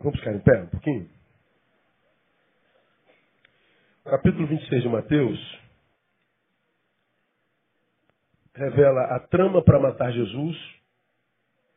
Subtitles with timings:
[0.00, 1.10] Vamos ficar em pé um pouquinho?
[4.04, 5.66] Capítulo 26 de Mateus
[8.56, 10.56] revela a trama para matar Jesus,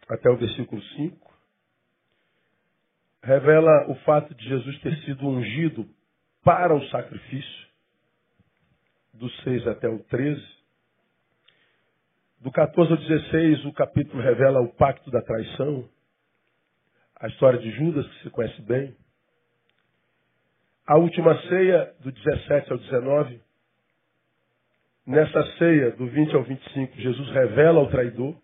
[0.07, 1.29] até o versículo 5.
[3.21, 5.87] Revela o fato de Jesus ter sido ungido
[6.43, 7.67] para o sacrifício,
[9.13, 10.41] do 6 até o 13.
[12.39, 15.89] Do 14 ao 16, o capítulo revela o pacto da traição,
[17.19, 18.95] a história de Judas, que se conhece bem.
[20.87, 23.41] A última ceia, do 17 ao 19.
[25.05, 28.35] Nessa ceia, do 20 ao 25, Jesus revela ao traidor,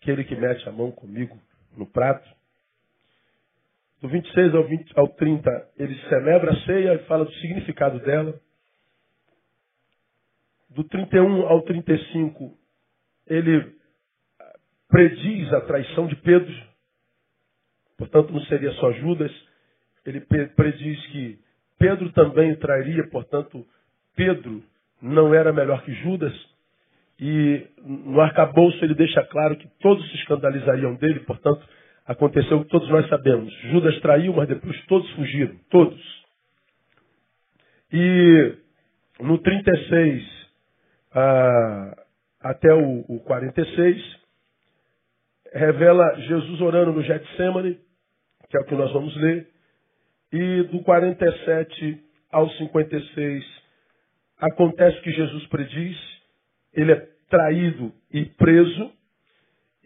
[0.00, 1.38] aquele que mete a mão comigo
[1.76, 2.28] no prato.
[4.00, 8.40] Do 26 ao, 20, ao 30, ele celebra a ceia e fala do significado dela.
[10.70, 12.56] Do 31 ao 35,
[13.26, 13.76] ele
[14.88, 16.71] prediz a traição de Pedro.
[18.02, 19.30] Portanto, não seria só Judas.
[20.04, 21.38] Ele prediz que
[21.78, 23.64] Pedro também trairia, portanto,
[24.16, 24.60] Pedro
[25.00, 26.34] não era melhor que Judas.
[27.20, 31.64] E no arcabouço ele deixa claro que todos se escandalizariam dele, portanto,
[32.04, 33.54] aconteceu o que todos nós sabemos.
[33.70, 35.54] Judas traiu, mas depois todos fugiram.
[35.70, 36.02] Todos.
[37.92, 38.56] E
[39.20, 40.24] no 36
[41.14, 41.96] ah,
[42.40, 44.22] até o, o 46,
[45.54, 47.78] revela Jesus orando no Getsemane,
[48.52, 49.48] que é o que nós vamos ler.
[50.30, 51.98] E do 47
[52.30, 53.44] ao 56,
[54.38, 55.98] acontece que Jesus prediz,
[56.74, 58.92] ele é traído e preso,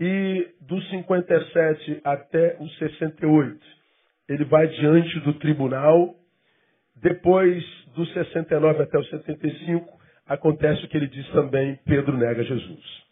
[0.01, 3.61] e do 57 até o 68,
[4.29, 6.17] ele vai diante do tribunal.
[6.97, 13.07] Depois do 69 até o 75, acontece o que ele diz também: Pedro nega Jesus.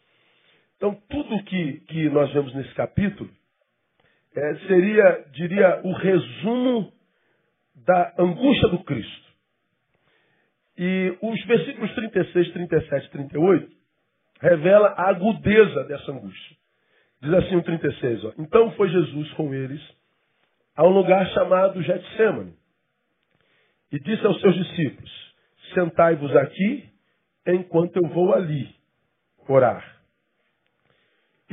[0.77, 3.31] Então, tudo que, que nós vemos nesse capítulo
[4.37, 6.93] é, seria, diria, o resumo
[7.77, 9.25] da angústia do Cristo.
[10.77, 13.73] E os versículos 36, 37 e 38
[14.41, 16.57] revela a agudeza dessa angústia.
[17.23, 19.81] Diz assim o 36, ó, Então foi Jesus com eles
[20.77, 22.55] a um lugar chamado Getsemane
[23.93, 25.35] e disse aos seus discípulos,
[25.73, 26.91] sentai-vos aqui
[27.47, 28.69] enquanto eu vou ali
[29.49, 29.94] orar.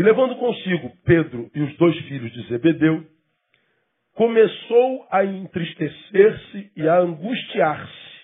[0.01, 3.05] E levando consigo Pedro e os dois filhos de Zebedeu,
[4.15, 8.19] começou a entristecer-se e a angustiar-se.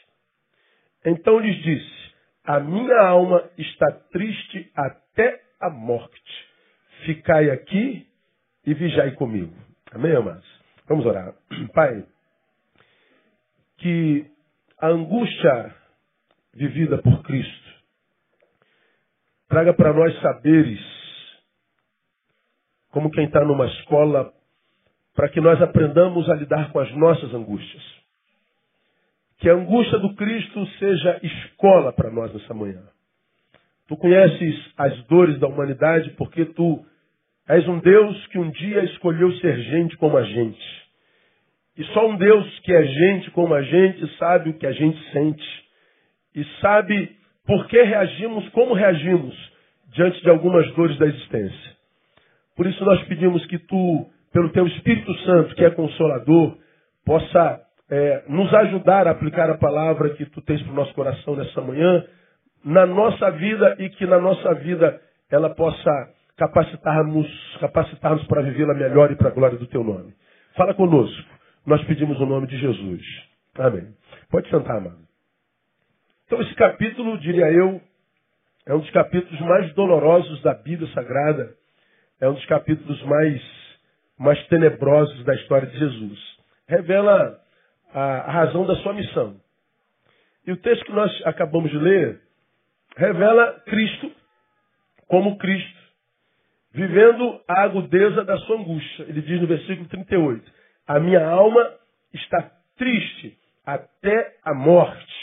[1.05, 6.47] Então lhes disse: A minha alma está triste até a morte.
[7.05, 8.07] Ficai aqui
[8.65, 9.53] e vigiai comigo.
[9.91, 10.47] Amém, amados?
[10.87, 11.31] Vamos orar.
[11.75, 12.03] Pai,
[13.77, 14.25] que
[14.81, 15.75] a angústia
[16.55, 17.71] vivida por Cristo
[19.47, 20.96] traga para nós saberes,
[22.97, 24.33] como quem está numa escola
[25.15, 27.83] para que nós aprendamos a lidar com as nossas angústias.
[29.37, 32.81] Que a angústia do Cristo seja escola para nós nessa manhã.
[33.87, 36.83] Tu conheces as dores da humanidade porque tu
[37.47, 40.87] és um Deus que um dia escolheu ser gente como a gente.
[41.77, 44.99] E só um Deus que é gente como a gente sabe o que a gente
[45.11, 45.65] sente.
[46.33, 47.15] E sabe
[47.45, 49.35] por que reagimos como reagimos
[49.93, 51.76] diante de algumas dores da existência.
[52.57, 56.57] Por isso nós pedimos que tu pelo teu Espírito Santo, que é consolador,
[57.05, 61.35] possa é, nos ajudar a aplicar a palavra que tu tens para o nosso coração
[61.35, 62.05] nessa manhã,
[62.63, 64.99] na nossa vida e que na nossa vida
[65.31, 70.13] ela possa capacitar-nos capacitar para vivê-la melhor e para a glória do teu nome.
[70.55, 71.29] Fala conosco.
[71.65, 73.01] Nós pedimos o nome de Jesus.
[73.55, 73.87] Amém.
[74.29, 74.99] Pode sentar, amado.
[76.25, 77.81] Então, esse capítulo, diria eu,
[78.65, 81.56] é um dos capítulos mais dolorosos da Bíblia Sagrada.
[82.19, 83.57] É um dos capítulos mais
[84.17, 86.19] mais tenebrosos da história de Jesus.
[86.67, 87.39] Revela
[87.93, 89.39] a razão da sua missão.
[90.45, 92.19] E o texto que nós acabamos de ler
[92.95, 94.11] revela Cristo
[95.07, 95.77] como Cristo,
[96.71, 99.03] vivendo a agudeza da sua angústia.
[99.03, 100.51] Ele diz no versículo 38:
[100.87, 101.73] A minha alma
[102.13, 105.15] está triste até a morte.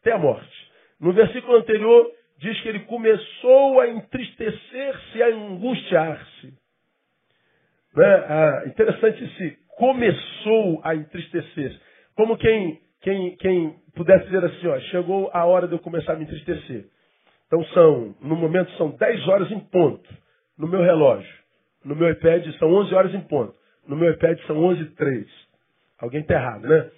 [0.00, 0.70] Até a morte.
[1.00, 2.10] No versículo anterior,
[2.44, 6.52] diz que ele começou a entristecer-se, a angustiar-se.
[7.96, 8.14] Né?
[8.28, 11.80] Ah, interessante se começou a entristecer.
[12.14, 16.16] Como quem, quem, quem pudesse dizer assim, ó, chegou a hora de eu começar a
[16.16, 16.84] me entristecer.
[17.46, 20.08] Então são, no momento são 10 horas em ponto
[20.58, 21.34] no meu relógio.
[21.82, 23.54] No meu iPad são 11 horas em ponto.
[23.86, 25.26] No meu iPad são 11 e 3.
[25.98, 26.90] Alguém está errado, né?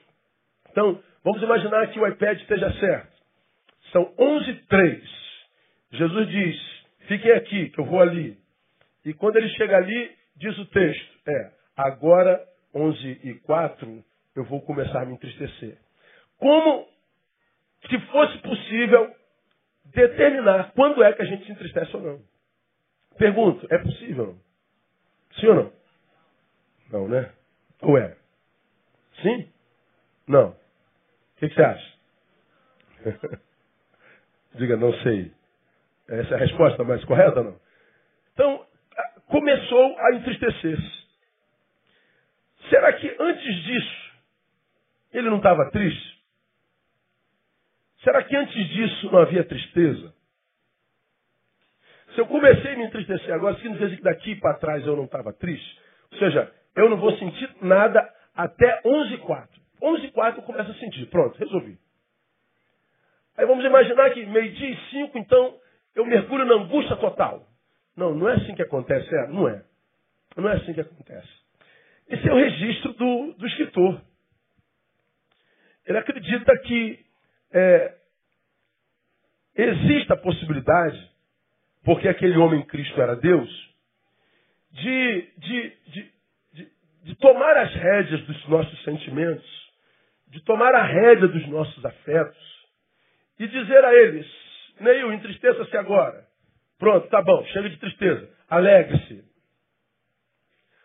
[0.71, 3.17] Então, vamos imaginar que o iPad esteja certo.
[3.93, 5.26] São 11 e 3.
[5.93, 8.39] Jesus diz, fiquem aqui, que eu vou ali.
[9.05, 14.05] E quando ele chega ali, Diz o texto, é, agora 11 e 4,
[14.35, 15.79] eu vou começar a me entristecer.
[16.37, 16.87] Como
[17.89, 19.17] se fosse possível
[19.87, 22.23] determinar quando é que a gente se entristece ou não.
[23.17, 24.39] Pergunto, é possível?
[25.41, 25.73] Sim ou não?
[26.93, 27.33] Não, né?
[27.81, 28.15] Ou é?
[29.23, 29.51] Sim?
[30.29, 30.51] Não.
[30.51, 30.57] O
[31.39, 31.97] que, que você acha?
[34.55, 35.33] Diga, não sei.
[36.09, 37.61] Essa é a resposta mais correta não?
[38.33, 38.67] Então,
[39.27, 41.07] começou a entristecer-se.
[42.71, 44.13] Será que antes disso
[45.13, 46.17] ele não estava triste?
[48.03, 50.15] Será que antes disso não havia tristeza?
[52.15, 55.33] Se eu comecei a me entristecer agora, significa que daqui para trás eu não estava
[55.33, 55.81] triste?
[56.13, 60.45] Ou seja, eu não vou sentir nada até 11 h 04 11 h 04 eu
[60.45, 61.07] começo a sentir.
[61.07, 61.79] Pronto, resolvi.
[63.37, 65.59] Aí vamos imaginar que meio-dia e 5, então,
[65.97, 67.49] eu mergulho na angústia total.
[67.97, 69.29] Não, não é assim que acontece, é?
[69.29, 69.65] Não é.
[70.37, 71.29] Não é assim que acontece.
[72.09, 74.01] Esse é o registro do, do escritor.
[75.87, 77.05] Ele acredita que
[77.51, 77.95] é,
[79.55, 81.11] existe a possibilidade,
[81.83, 83.75] porque aquele homem Cristo era Deus,
[84.73, 86.13] de, de, de,
[86.53, 86.73] de,
[87.05, 89.73] de tomar as rédeas dos nossos sentimentos,
[90.29, 92.67] de tomar a rédea dos nossos afetos
[93.39, 94.46] e dizer a eles,
[94.81, 96.25] Neil, entristeça-se agora.
[96.79, 98.29] Pronto, tá bom, chega de tristeza.
[98.49, 99.25] Alegre-se.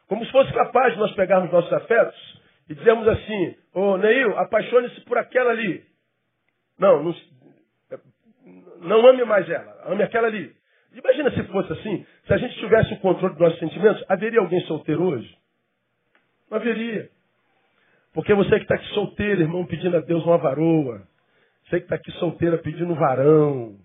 [0.08, 4.38] Como se fosse capaz de nós pegarmos nossos afetos e dizermos assim, ô oh, Neil,
[4.38, 5.84] apaixone-se por aquela ali.
[6.78, 7.16] Não, não,
[8.82, 10.54] não ame mais ela, ame aquela ali.
[10.94, 14.60] Imagina se fosse assim, se a gente tivesse o controle dos nossos sentimentos, haveria alguém
[14.62, 15.38] solteiro hoje?
[16.50, 17.10] Não haveria.
[18.14, 21.08] Porque você que está aqui solteiro, irmão, pedindo a Deus uma varoa.
[21.72, 23.78] Você que está aqui solteira pedindo varão.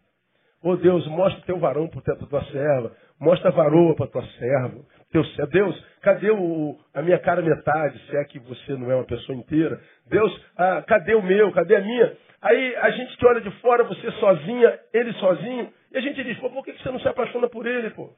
[0.60, 2.92] Ô oh, Deus, mostra teu varão para tua serva.
[3.20, 4.84] Mostra a varoa para tua serva.
[5.12, 9.04] Deus, Deus, cadê o, a minha cara metade, se é que você não é uma
[9.04, 9.80] pessoa inteira?
[10.06, 11.52] Deus, ah, cadê o meu?
[11.52, 12.16] Cadê a minha?
[12.42, 16.36] Aí a gente que olha de fora, você sozinha, ele sozinho, e a gente diz,
[16.40, 18.10] pô, por que você não se apaixona por ele, pô?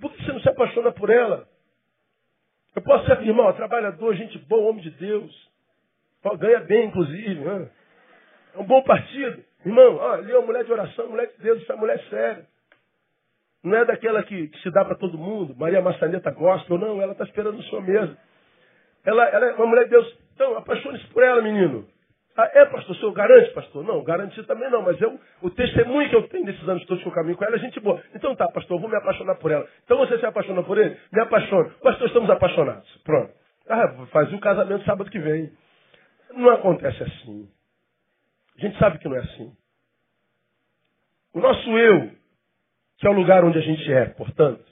[0.00, 1.48] Por que você não se apaixona por ela?
[2.76, 5.50] Eu posso ser irmão, trabalhador, gente boa, homem de Deus.
[6.38, 7.34] Ganha bem, inclusive.
[7.34, 7.68] Né?
[8.56, 9.44] É um bom partido.
[9.64, 12.46] Irmão, ó, ali é uma mulher de oração, mulher de Deus, é mulher séria.
[13.62, 17.24] Não é daquela que, se dá para todo mundo, Maria Maçaneta gospel, não, ela está
[17.24, 18.16] esperando Senhor mesmo.
[19.04, 20.18] Ela, ela é uma mulher de Deus.
[20.34, 21.86] Então, apaixone-se por ela, menino.
[22.36, 23.82] Ah, é, pastor, o senhor garante, pastor?
[23.82, 27.08] Não, garantir também não, mas eu, o testemunho que eu tenho desses anos todos que
[27.08, 28.02] eu caminho com ela é gente boa.
[28.14, 29.66] Então tá, pastor, eu vou me apaixonar por ela.
[29.84, 30.98] Então você se apaixona por ele?
[31.10, 31.70] Me apaixono.
[31.82, 32.88] Pastor, estamos apaixonados.
[33.04, 33.32] Pronto.
[33.68, 35.50] Ah, faz o casamento sábado que vem.
[36.34, 37.48] Não acontece assim.
[38.56, 39.54] A gente sabe que não é assim.
[41.34, 42.10] O nosso eu,
[42.98, 44.64] que é o lugar onde a gente é, portanto,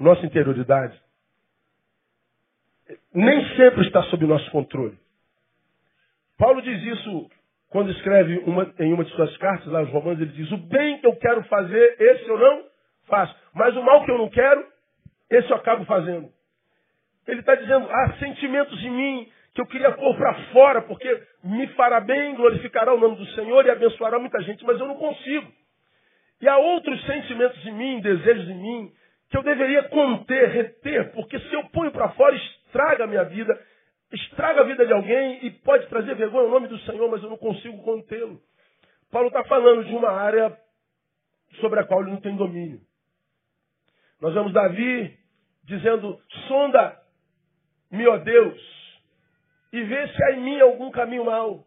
[0.00, 0.98] nossa interioridade,
[3.12, 4.98] nem sempre está sob nosso controle.
[6.38, 7.30] Paulo diz isso
[7.68, 10.98] quando escreve uma, em uma de suas cartas, lá aos Romanos, ele diz: O bem
[10.98, 12.64] que eu quero fazer, esse eu não
[13.06, 13.34] faço.
[13.52, 14.66] Mas o mal que eu não quero,
[15.30, 16.30] esse eu acabo fazendo.
[17.26, 21.66] Ele está dizendo: há sentimentos em mim que eu queria pôr para fora, porque me
[21.68, 25.50] fará bem, glorificará o nome do Senhor e abençoará muita gente, mas eu não consigo.
[26.42, 28.92] E há outros sentimentos em mim, desejos em mim,
[29.30, 33.58] que eu deveria conter, reter, porque se eu ponho para fora, estraga a minha vida,
[34.12, 37.30] estraga a vida de alguém e pode trazer vergonha ao nome do Senhor, mas eu
[37.30, 38.38] não consigo contê-lo.
[39.10, 40.54] Paulo está falando de uma área
[41.62, 42.80] sobre a qual ele não tem domínio.
[44.20, 45.16] Nós vemos Davi
[45.64, 48.76] dizendo: sonda-me, ó Deus,
[49.76, 51.66] e ver se há em mim algum caminho mau.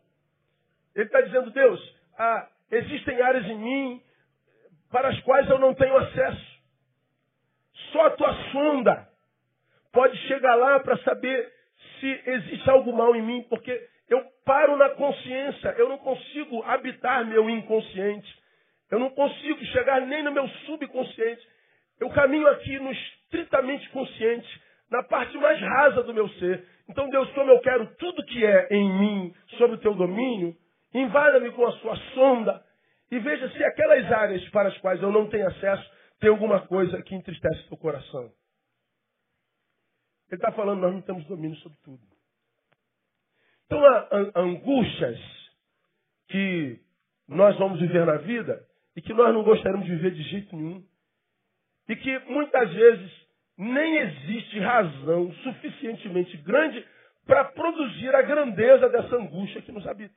[0.96, 4.02] Ele está dizendo, Deus, ah, existem áreas em mim
[4.92, 6.60] para as quais eu não tenho acesso.
[7.92, 9.08] Só a tua sonda
[9.92, 11.54] pode chegar lá para saber
[12.00, 17.24] se existe algo mal em mim, porque eu paro na consciência, eu não consigo habitar
[17.26, 18.40] meu inconsciente,
[18.90, 21.48] eu não consigo chegar nem no meu subconsciente.
[22.00, 26.66] Eu caminho aqui no estritamente consciente, na parte mais rasa do meu ser.
[26.90, 30.58] Então, Deus, como eu quero tudo que é em mim, sob o teu domínio,
[30.94, 32.66] invada-me com a sua sonda
[33.12, 37.02] e veja se aquelas áreas para as quais eu não tenho acesso tem alguma coisa
[37.04, 38.26] que entristece teu coração.
[40.30, 42.02] Ele está falando, nós não temos domínio sobre tudo.
[43.66, 45.20] Então, há angústias
[46.28, 46.80] que
[47.28, 50.84] nós vamos viver na vida e que nós não gostaríamos de viver de jeito nenhum.
[51.88, 53.19] E que muitas vezes
[53.60, 56.88] nem existe razão suficientemente grande
[57.26, 60.16] para produzir a grandeza dessa angústia que nos habita.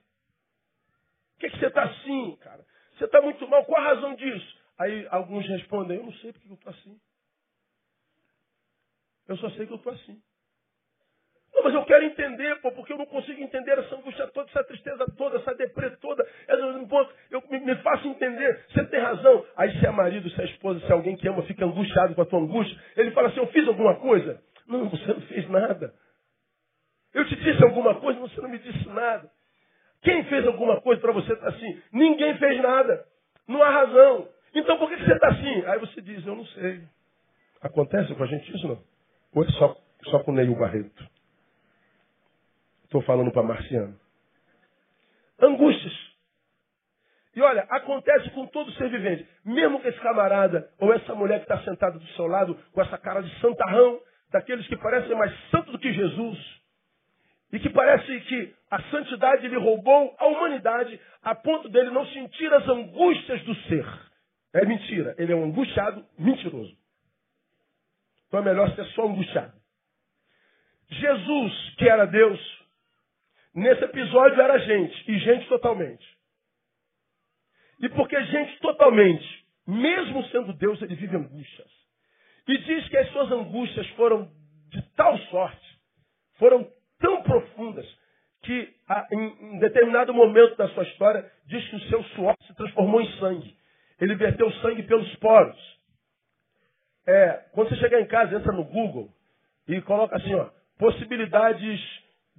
[1.32, 2.64] Por que, que você está assim, cara?
[2.96, 4.60] Você está muito mal, qual a razão disso?
[4.78, 7.00] Aí alguns respondem, eu não sei porque eu estou assim.
[9.26, 10.22] Eu só sei que eu estou assim.
[11.92, 15.54] Quero entender, pô, porque eu não consigo entender essa angústia toda, essa tristeza toda, essa
[15.54, 16.26] deprê toda.
[17.30, 18.64] Eu me, me faço entender.
[18.68, 19.44] Você tem razão.
[19.56, 22.22] Aí se é marido, se é esposa, se é alguém que ama, fica angustiado com
[22.22, 24.42] a tua angústia, ele fala assim, eu fiz alguma coisa?
[24.66, 25.92] Não, você não fez nada.
[27.12, 29.30] Eu te disse alguma coisa, você não me disse nada.
[30.02, 31.82] Quem fez alguma coisa para você estar assim?
[31.92, 33.04] Ninguém fez nada.
[33.46, 34.28] Não há razão.
[34.54, 35.66] Então por que você está assim?
[35.66, 36.80] Aí você diz, eu não sei.
[37.60, 38.82] Acontece com a gente isso, não?
[39.34, 41.11] Ou é só, só com o Neil Barreto?
[42.92, 43.98] Estou falando para Marciano.
[45.40, 45.94] Angústias.
[47.34, 49.26] E olha, acontece com todo ser vivente.
[49.46, 52.98] Mesmo que esse camarada ou essa mulher que está sentada do seu lado com essa
[52.98, 53.98] cara de santarrão,
[54.30, 56.38] daqueles que parecem mais santos do que Jesus,
[57.50, 62.52] e que parece que a santidade lhe roubou a humanidade a ponto dele não sentir
[62.52, 63.86] as angústias do ser.
[64.52, 65.14] É mentira.
[65.16, 66.76] Ele é um angustiado mentiroso.
[68.28, 69.54] Então é melhor ser só angustiado.
[70.90, 72.61] Jesus, que era Deus,
[73.54, 76.06] nesse episódio era gente, e gente totalmente.
[77.80, 81.70] E porque gente totalmente, mesmo sendo Deus, ele vive angústias.
[82.46, 84.30] E diz que as suas angústias foram
[84.68, 85.78] de tal sorte,
[86.38, 86.68] foram
[86.98, 87.86] tão profundas,
[88.42, 88.74] que
[89.12, 93.56] em, determinado momento da sua história, diz que o seu suor se transformou em sangue.
[94.00, 95.80] Ele verteu sangue pelos poros.
[97.06, 99.10] É, quando você chegar em casa, entra no Google
[99.68, 101.80] e coloca assim, ó, possibilidades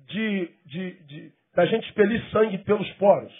[0.07, 3.33] de, de, de, da gente expelir sangue pelos poros.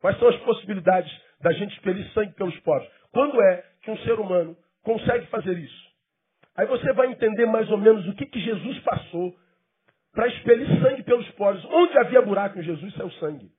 [0.00, 1.10] Quais são as possibilidades
[1.40, 2.88] da gente expelir sangue pelos poros?
[3.12, 5.86] Quando é que um ser humano consegue fazer isso?
[6.56, 9.36] Aí você vai entender mais ou menos o que, que Jesus passou
[10.12, 11.64] para expelir sangue pelos poros.
[11.66, 13.50] Onde havia buraco em Jesus, saiu sangue.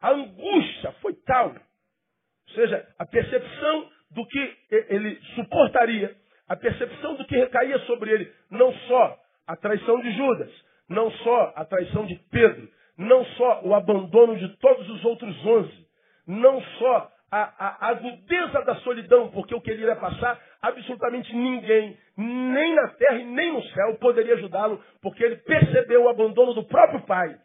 [0.00, 7.26] A angústia foi tal, ou seja, a percepção do que ele suportaria, a percepção do
[7.26, 10.50] que recaía sobre ele, não só a traição de Judas,
[10.88, 15.86] não só a traição de Pedro, não só o abandono de todos os outros onze,
[16.26, 21.98] não só a, a, agudeza da solidão, porque o que ele ia passar, absolutamente ninguém,
[22.16, 26.64] nem na terra e nem no céu, poderia ajudá-lo, porque ele percebeu o abandono do
[26.64, 27.38] próprio pai.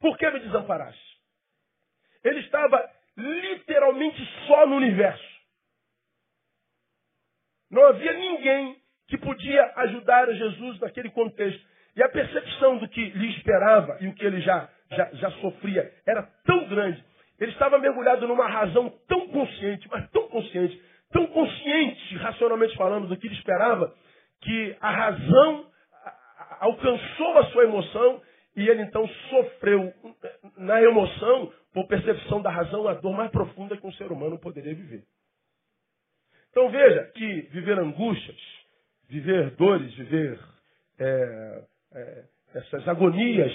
[0.00, 1.00] Por que me desamparaste?
[2.24, 5.32] Ele estava literalmente só no universo.
[7.70, 8.81] Não havia ninguém
[9.12, 11.60] que podia ajudar Jesus naquele contexto.
[11.94, 15.92] E a percepção do que lhe esperava e o que ele já, já, já sofria
[16.06, 17.04] era tão grande
[17.42, 23.16] ele estava mergulhado numa razão tão consciente, mas tão consciente, tão consciente, racionalmente falando, do
[23.16, 23.92] que ele esperava,
[24.40, 25.66] que a razão
[26.60, 28.22] alcançou a sua emoção
[28.54, 29.92] e ele então sofreu
[30.56, 34.74] na emoção, por percepção da razão, a dor mais profunda que um ser humano poderia
[34.74, 35.02] viver.
[36.50, 38.38] Então veja que viver angústias,
[39.12, 40.38] viver dores, viver
[40.98, 41.62] é,
[41.94, 43.52] é, essas agonias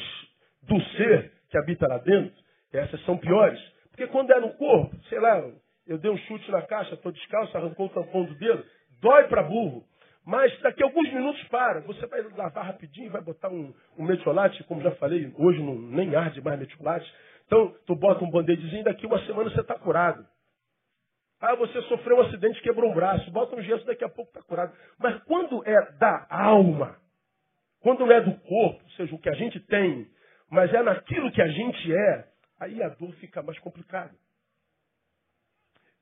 [0.62, 2.32] do ser que habita lá dentro,
[2.72, 3.60] essas são piores.
[3.90, 5.44] Porque quando é no corpo, sei lá,
[5.88, 8.64] eu dei um chute na caixa, estou descalço, arrancou o tampão do dedo,
[9.02, 9.84] dói para burro.
[10.24, 11.80] Mas daqui a alguns minutos para.
[11.82, 16.16] Você vai lavar rapidinho, vai botar um, um metiolate, como já falei, hoje não, nem
[16.16, 17.12] arde mais metiolate.
[17.48, 20.24] Então, tu bota um band-aidzinho, daqui uma semana você está curado.
[21.39, 24.41] Ah, você sofreu um acidente, quebrou um braço, bota um gesso, daqui a pouco está
[24.41, 24.75] curado.
[24.98, 26.98] Mas quando é da alma,
[27.79, 30.08] quando é do corpo, ou seja, o que a gente tem,
[30.50, 32.27] mas é naquilo que a gente é,
[32.60, 34.13] aí a dor fica mais complicada.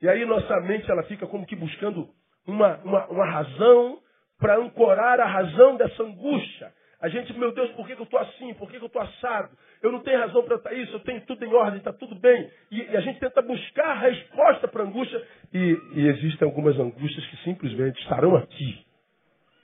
[0.01, 2.09] E aí nossa mente ela fica como que buscando
[2.47, 3.99] uma, uma, uma razão
[4.37, 6.73] para ancorar a razão dessa angústia.
[7.01, 8.53] A gente, meu Deus, por que, eu estou assim?
[8.55, 9.55] Por que, eu estou assado?
[9.81, 12.49] Eu não tenho razão para estar isso, eu tenho tudo em ordem, está tudo bem.
[12.71, 15.14] E, e, a gente tenta buscar a resposta para a angústia.
[15.55, 18.85] E, e existem algumas angústias que simplesmente estarão aqui.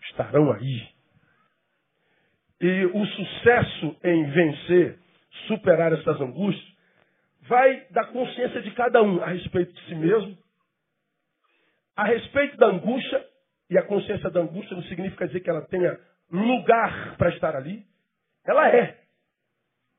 [0.03, 0.88] Estarão aí.
[2.62, 4.98] E o sucesso em vencer,
[5.48, 6.65] superar essas angústias,
[7.41, 10.38] vai da consciência de cada um a respeito de si mesmo,
[11.98, 13.27] a respeito da angústia,
[13.69, 16.00] e a consciência da angústia não significa dizer que ela tenha
[16.31, 17.86] lugar para estar ali,
[18.45, 18.98] ela é.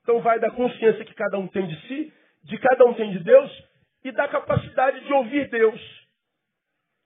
[0.02, 2.12] Então vai da consciência que cada um tem de si,
[2.44, 3.71] de cada um tem de Deus,
[4.04, 5.80] e da capacidade de ouvir Deus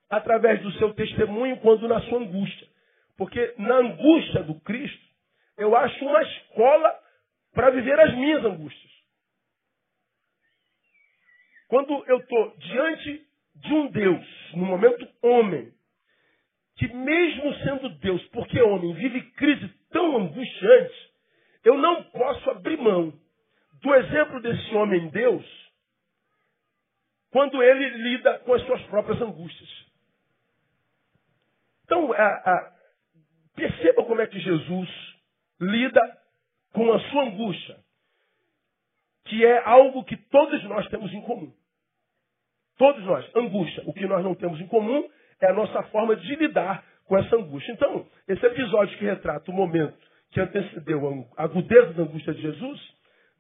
[0.09, 2.69] através do seu testemunho quando na sua angústia.
[3.17, 5.05] Porque na angústia do Cristo,
[5.57, 7.01] eu acho uma escola
[7.53, 8.93] para viver as minhas angústias.
[11.69, 13.27] Quando eu estou diante
[13.57, 15.73] de um Deus, no momento homem,
[16.77, 21.11] que mesmo sendo Deus, porque homem vive crise tão angustiante,
[21.65, 23.13] eu não posso abrir mão
[23.83, 25.66] do exemplo desse homem Deus
[27.37, 29.69] quando ele lida com as suas próprias angústias.
[31.85, 32.73] Então, a, a,
[33.55, 34.89] perceba como como é que Jesus
[35.61, 36.01] lida
[36.73, 37.77] com a sua angústia,
[39.27, 41.53] que é algo que todos nós temos em comum.
[42.79, 43.83] Todos nós, angústia.
[43.85, 45.07] O que nós não temos em comum
[45.39, 47.71] é a nossa forma de lidar com essa angústia.
[47.73, 49.95] Então, esse episódio que retrata o momento
[50.31, 52.81] que antecedeu a agudeza da angústia de Jesus,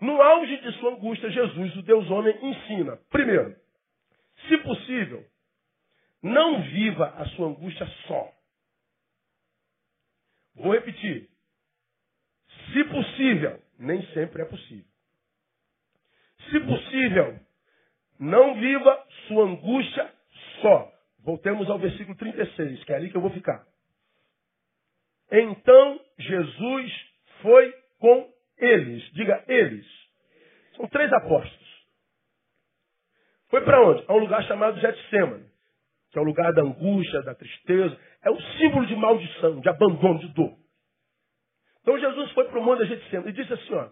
[0.02, 2.98] no auge de sua angústia, Jesus, o Deus homem, ensina.
[3.08, 3.56] Primeiro,
[4.48, 5.24] se possível,
[6.22, 8.32] não viva a sua angústia só.
[10.54, 11.28] Vou repetir.
[12.72, 14.84] Se possível, nem sempre é possível.
[16.50, 17.40] Se possível,
[18.18, 20.12] não viva sua angústia
[20.60, 20.92] só.
[21.20, 23.66] Voltemos ao versículo 36, que é ali que eu vou ficar.
[25.30, 26.92] Então Jesus
[27.42, 29.02] foi com eles.
[29.12, 29.86] Diga eles.
[30.76, 31.65] São três apóstolos.
[33.56, 34.04] Foi para onde?
[34.06, 35.46] A um lugar chamado Getsemane,
[36.12, 37.98] que é o lugar da angústia, da tristeza.
[38.22, 40.52] É o símbolo de maldição, de abandono, de dor.
[41.80, 43.88] Então Jesus foi para o monte da Getsemane e disse assim, ó,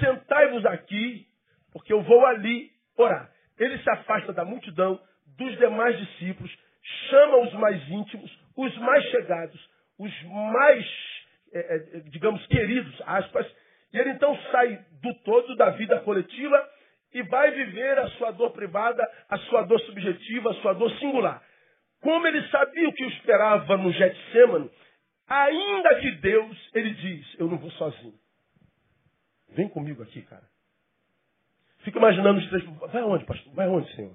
[0.00, 1.28] sentai-vos aqui,
[1.72, 3.30] porque eu vou ali orar.
[3.56, 5.00] Ele se afasta da multidão,
[5.36, 6.52] dos demais discípulos,
[7.08, 10.84] chama os mais íntimos, os mais chegados, os mais,
[11.54, 13.46] é, é, digamos, queridos, aspas,
[13.92, 16.68] e ele então sai do todo, da vida coletiva,
[17.12, 21.42] e vai viver a sua dor privada, a sua dor subjetiva, a sua dor singular.
[22.00, 24.70] Como ele sabia o que o esperava no Getsemane,
[25.26, 28.14] ainda que Deus, ele diz, eu não vou sozinho.
[29.50, 30.44] Vem comigo aqui, cara.
[31.78, 32.64] Fica imaginando os três.
[32.64, 33.52] Vai aonde, pastor?
[33.54, 34.14] Vai aonde, Senhor?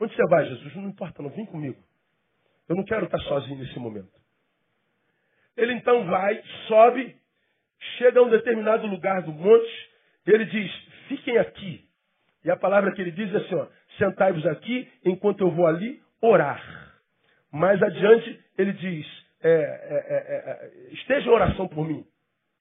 [0.00, 0.74] Onde você vai, Jesus?
[0.76, 1.30] Não importa, não.
[1.30, 1.78] Vem comigo.
[2.68, 4.10] Eu não quero estar sozinho nesse momento.
[5.56, 7.16] Ele então vai, sobe,
[7.98, 9.90] chega a um determinado lugar do monte,
[10.26, 10.72] ele diz,
[11.08, 11.89] fiquem aqui.
[12.44, 13.68] E a palavra que ele diz é assim,
[13.98, 16.62] sentai-vos aqui enquanto eu vou ali orar.
[17.52, 19.06] Mais adiante, ele diz,
[19.42, 22.04] é, é, é, é esteja em oração por mim.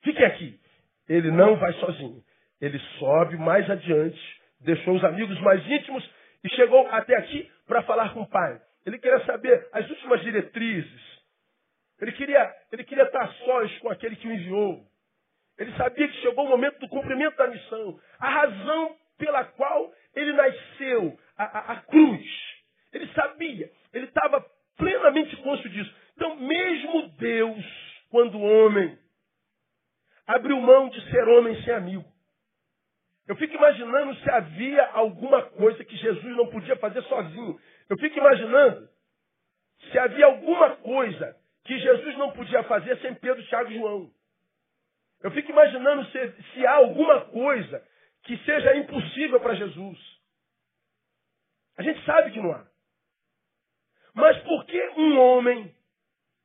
[0.03, 0.59] Fiquem aqui.
[1.07, 2.21] Ele não vai sozinho.
[2.61, 4.19] Ele sobe mais adiante,
[4.61, 6.09] deixou os amigos mais íntimos
[6.43, 8.59] e chegou até aqui para falar com o pai.
[8.85, 11.09] Ele queria saber as últimas diretrizes.
[12.01, 14.83] Ele queria, ele queria estar sós com aquele que o enviou.
[15.57, 17.99] Ele sabia que chegou o momento do cumprimento da missão.
[18.19, 22.25] A razão pela qual ele nasceu, a, a, a cruz.
[22.91, 24.43] Ele sabia, ele estava
[24.77, 25.93] plenamente consciente disso.
[26.15, 27.63] Então, mesmo Deus,
[28.09, 28.97] quando homem,
[30.25, 32.05] abriu mão de ser homem sem amigo.
[33.27, 37.59] Eu fico imaginando se havia alguma coisa que Jesus não podia fazer sozinho.
[37.87, 38.89] Eu fico imaginando
[39.91, 44.09] se havia alguma coisa que Jesus não podia fazer sem Pedro, Tiago e João.
[45.21, 47.83] Eu fico imaginando se, se há alguma coisa
[48.23, 49.97] que seja impossível para Jesus.
[51.77, 52.67] A gente sabe que não há.
[54.13, 55.73] Mas por que um homem,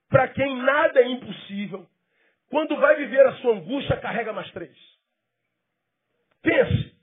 [0.09, 1.89] para quem nada é impossível,
[2.49, 4.77] quando vai viver a sua angústia, carrega mais três?
[6.41, 6.95] Pense.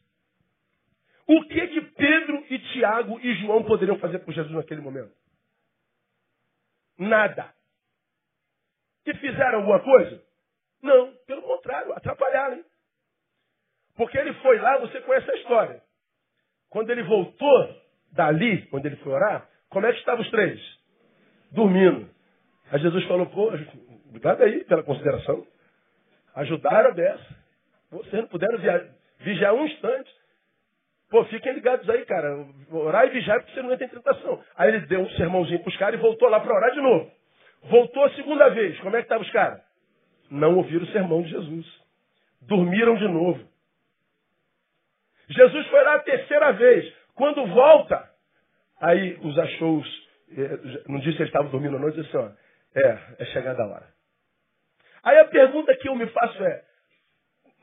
[1.27, 5.15] O que que Pedro e Tiago e João poderiam fazer por Jesus naquele momento?
[6.97, 7.53] Nada.
[9.03, 10.23] Que fizeram alguma coisa?
[10.81, 12.63] Não, pelo contrário, atrapalharam.
[14.01, 15.79] Porque ele foi lá, você conhece a história.
[16.71, 17.69] Quando ele voltou
[18.11, 20.59] dali, quando ele foi orar, como é que estavam os três?
[21.51, 22.09] Dormindo.
[22.71, 23.53] Aí Jesus falou, pô,
[24.09, 25.45] obrigado aí pela consideração.
[26.33, 27.27] Ajudaram dessa.
[27.91, 28.57] Vocês não puderam
[29.19, 30.09] Vigiar um instante.
[31.11, 32.43] Pô, fiquem ligados aí, cara.
[32.71, 34.43] Orar e vigiar porque você não entra em tentação.
[34.55, 37.11] Aí ele deu um sermãozinho para os caras e voltou lá para orar de novo.
[37.65, 38.79] Voltou a segunda vez.
[38.79, 39.61] Como é que estavam os caras?
[40.31, 41.67] Não ouviram o sermão de Jesus.
[42.41, 43.50] Dormiram de novo.
[45.31, 46.93] Jesus foi lá a terceira vez.
[47.15, 48.09] Quando volta,
[48.79, 49.83] aí os achou,
[50.37, 53.63] eh, não disse que eles estavam dormindo à noite, disse assim, ó, é, é chegada
[53.63, 53.87] a hora.
[55.03, 56.63] Aí a pergunta que eu me faço é,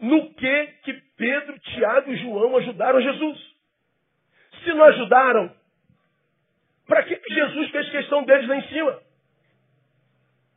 [0.00, 3.57] no que que Pedro, Tiago e João ajudaram Jesus.
[4.64, 5.54] Se não ajudaram,
[6.87, 9.02] para que, que Jesus fez questão deles lá em cima?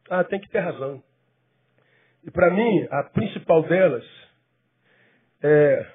[0.10, 1.04] Ah, tem que ter razão.
[2.24, 4.06] E para mim, a principal delas
[5.44, 5.86] é,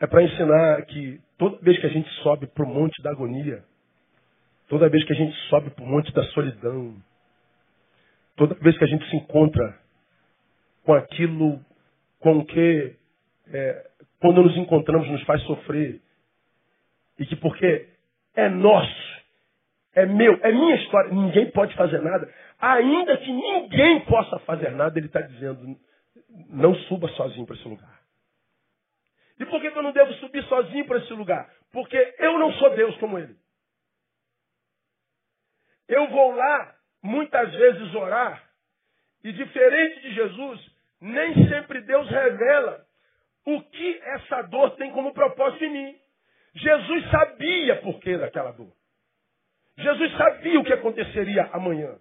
[0.00, 3.62] é para ensinar que toda vez que a gente sobe para o monte da agonia,
[4.68, 6.96] toda vez que a gente sobe para o monte da solidão,
[8.34, 9.78] toda vez que a gente se encontra
[10.84, 11.60] com aquilo
[12.18, 12.94] com que,
[13.52, 16.00] é, quando nos encontramos, nos faz sofrer.
[17.18, 17.88] E que porque
[18.34, 19.22] é nosso,
[19.94, 22.32] é meu, é minha história, ninguém pode fazer nada.
[22.58, 25.76] Ainda que ninguém possa fazer nada, ele está dizendo,
[26.48, 27.99] não suba sozinho para esse lugar.
[29.40, 31.50] E por que eu não devo subir sozinho para esse lugar?
[31.72, 33.34] Porque eu não sou Deus como ele.
[35.88, 38.48] Eu vou lá, muitas vezes, orar,
[39.24, 40.60] E diferente de Jesus,
[41.00, 42.84] nem sempre Deus revela
[43.46, 45.98] o que essa dor tem como propósito em mim.
[46.54, 48.72] Jesus sabia por que daquela dor.
[49.78, 51.98] Jesus sabia o que aconteceria amanhã.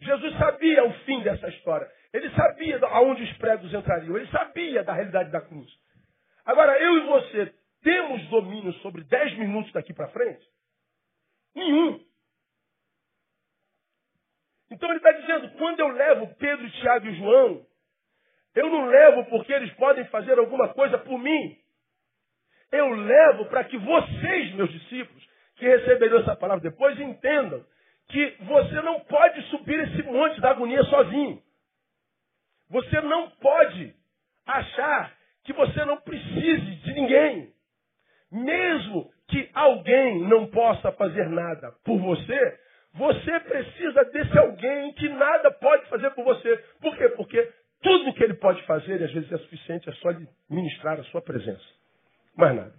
[0.00, 1.90] Jesus sabia o fim dessa história.
[2.12, 4.16] Ele sabia aonde os pregos entrariam.
[4.16, 5.83] Ele sabia da realidade da cruz.
[6.44, 10.46] Agora, eu e você temos domínio sobre dez minutos daqui para frente?
[11.54, 12.04] Nenhum.
[14.70, 17.66] Então ele está dizendo, quando eu levo Pedro, Tiago e João,
[18.54, 21.58] eu não levo porque eles podem fazer alguma coisa por mim.
[22.72, 27.64] Eu levo para que vocês, meus discípulos, que receberão essa palavra depois, entendam
[28.08, 31.42] que você não pode subir esse monte da agonia sozinho.
[32.70, 33.94] Você não pode
[34.46, 37.52] achar que você não precise de ninguém.
[38.32, 42.58] Mesmo que alguém não possa fazer nada por você,
[42.94, 46.56] você precisa desse alguém que nada pode fazer por você.
[46.80, 47.08] Por quê?
[47.10, 47.52] Porque
[47.82, 51.20] tudo que ele pode fazer, às vezes é suficiente, é só lhe ministrar a sua
[51.20, 51.64] presença.
[52.36, 52.74] Mais nada.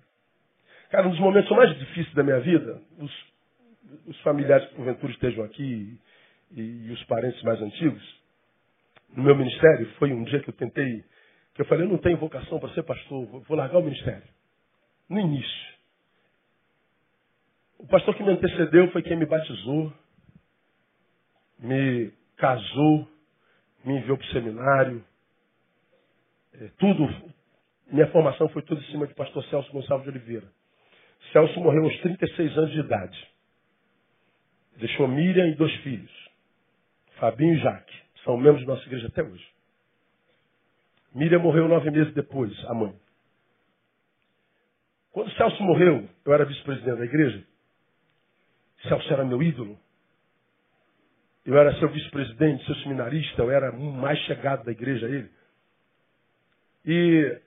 [0.90, 3.12] Cara, um dos momentos mais difíceis da minha vida, os,
[4.08, 6.00] os familiares que porventura estejam aqui
[6.52, 8.02] e, e, os parentes mais antigos,
[9.16, 11.04] no meu ministério, foi um dia que eu tentei,
[11.62, 14.28] eu falei, eu não tenho vocação para ser pastor, vou, vou largar o ministério.
[15.08, 15.76] No início.
[17.78, 19.94] O pastor que me antecedeu foi quem me batizou,
[21.60, 23.08] me casou,
[23.84, 25.06] me enviou para o seminário.
[26.54, 27.34] É, tudo,
[27.92, 30.48] minha formação foi tudo em cima de pastor Celso Gonçalves de Oliveira.
[31.32, 33.28] Celso morreu aos 36 anos de idade.
[34.78, 36.12] Deixou Miriam e dois filhos,
[37.18, 37.96] Fabinho e Jaque.
[38.24, 39.55] São membros da nossa igreja até hoje.
[41.16, 42.94] Miriam morreu nove meses depois, a mãe.
[45.14, 47.42] Quando Celso morreu, eu era vice-presidente da igreja.
[48.84, 49.80] Celso era meu ídolo.
[51.46, 55.32] Eu era seu vice-presidente, seu seminarista, eu era um mais chegado da igreja a ele.
[56.84, 57.42] E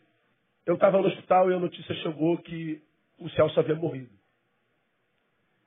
[0.65, 2.83] eu estava no hospital e a notícia chegou que
[3.19, 4.17] o Celso havia morrido.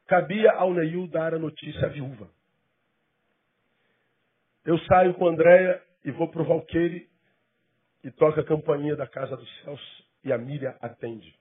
[0.08, 2.28] Cabia ao Neil dar a notícia à viúva.
[4.66, 7.11] Eu saio com a Andréia e vou para o Valqueire
[8.04, 11.36] e toca a campainha da casa do Celso e a Miriam atende.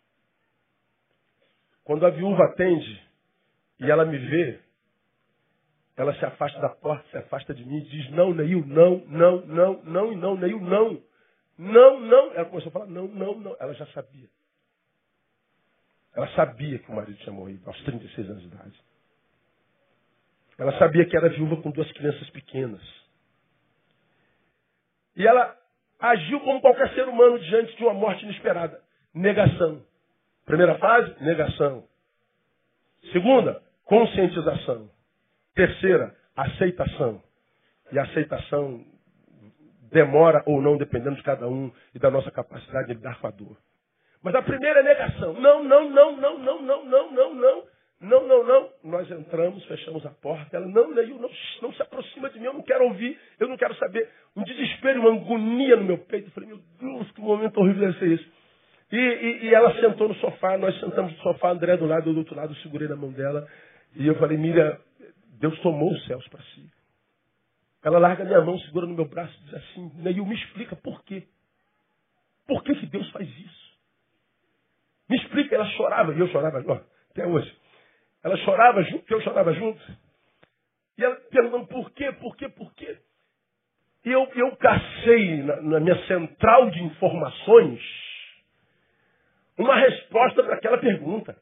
[1.85, 3.03] Quando a viúva atende
[3.79, 4.61] e ela me vê,
[5.97, 9.47] ela se afasta da porta, se afasta de mim e diz, não, Neil, não, não,
[9.47, 11.03] não, não e não, Neil, não.
[11.59, 12.33] Não, não.
[12.33, 13.57] Ela começou a falar, não, não, não.
[13.61, 14.29] Ela já sabia.
[16.15, 18.81] Ela sabia que o marido tinha morrido aos 36 anos de idade.
[20.59, 22.83] Ela sabia que era viúva com duas crianças pequenas.
[25.17, 25.60] E ela
[26.01, 28.81] agiu como qualquer ser humano diante de uma morte inesperada.
[29.15, 29.83] Negação.
[30.47, 31.85] Primeira fase, negação.
[33.13, 34.91] Segunda, conscientização.
[35.55, 37.23] Terceira, aceitação.
[37.93, 38.85] E aceitação
[39.91, 43.31] demora ou não, dependendo de cada um e da nossa capacidade de lidar com a
[43.31, 43.57] dor.
[44.23, 45.35] Mas a primeira é negação.
[45.35, 47.63] Não, não, não, não, não, não, não, não, não.
[48.01, 48.71] Não, não, não.
[48.83, 50.57] Nós entramos, fechamos a porta.
[50.57, 53.59] Ela, não, Neil, não, não se aproxima de mim, eu não quero ouvir, eu não
[53.59, 54.09] quero saber.
[54.35, 56.29] Um desespero, uma agonia no meu peito.
[56.29, 58.31] Eu falei, meu Deus, que momento horrível deve ser isso.
[58.91, 62.15] E, e, e, ela sentou no sofá, nós sentamos no sofá, André do lado, eu
[62.15, 63.47] do outro lado, eu segurei na mão dela.
[63.95, 64.79] E eu falei, Miriam,
[65.39, 66.69] Deus tomou os céus para si.
[67.85, 71.05] Ela larga minha mão, segura no meu braço e diz assim, Neil, me explica por
[71.05, 71.29] quê.
[72.47, 73.71] Por que, que Deus faz isso?
[75.09, 75.55] Me explica.
[75.55, 77.60] Ela chorava, e eu chorava ó, até hoje.
[78.23, 79.81] Ela chorava junto, eu chorava junto.
[80.99, 82.99] E ela perguntando por quê, por quê, por quê.
[84.05, 87.81] E eu, eu cacei na, na minha central de informações
[89.59, 91.37] uma resposta para aquela pergunta.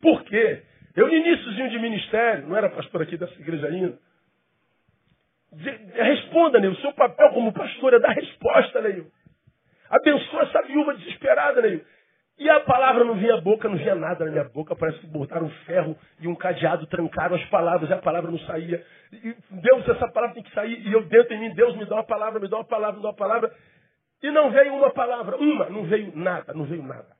[0.00, 0.62] Por quê?
[0.94, 3.98] Eu, no iníciozinho de ministério, não era pastor aqui dessa igreja ainda.
[5.94, 6.72] Responda, Neil.
[6.72, 9.10] O seu papel como pastor é dar resposta, Neil.
[9.88, 11.84] Abençoa essa viúva desesperada, Neil.
[12.42, 14.74] E a palavra não vinha à boca, não vinha nada na minha boca.
[14.74, 18.38] Parece que botaram um ferro e um cadeado, trancaram as palavras e a palavra não
[18.40, 18.84] saía.
[19.12, 20.84] E Deus, essa palavra tem que sair.
[20.84, 23.02] E eu dentro em mim, Deus me dá uma palavra, me dá uma palavra, me
[23.02, 23.54] dá uma palavra.
[24.20, 27.14] E não veio uma palavra, uma, não veio nada, não veio nada.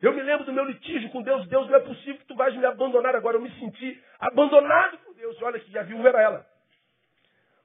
[0.00, 1.44] Eu me lembro do meu litígio com Deus.
[1.48, 3.36] Deus, não é possível que tu vais me abandonar agora.
[3.36, 5.42] Eu me senti abandonado por Deus.
[5.42, 6.46] Olha que já viu, era ela.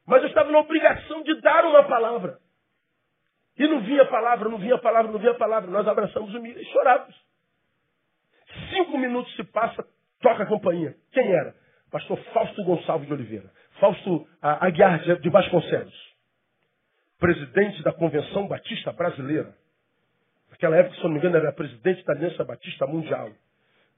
[0.07, 2.39] Mas eu estava na obrigação de dar uma palavra.
[3.57, 5.69] E não vinha palavra, não vinha palavra, não vinha palavra.
[5.69, 7.15] Nós abraçamos o milho e chorávamos.
[8.69, 9.85] Cinco minutos se passa,
[10.21, 10.95] toca a campainha.
[11.11, 11.55] Quem era?
[11.91, 13.51] Pastor Fausto Gonçalves de Oliveira.
[13.79, 16.13] Fausto Aguiar de Vasconcelos.
[17.19, 19.55] Presidente da Convenção Batista Brasileira.
[20.49, 23.31] Naquela época, se não me engano, era presidente da Aliança Batista Mundial.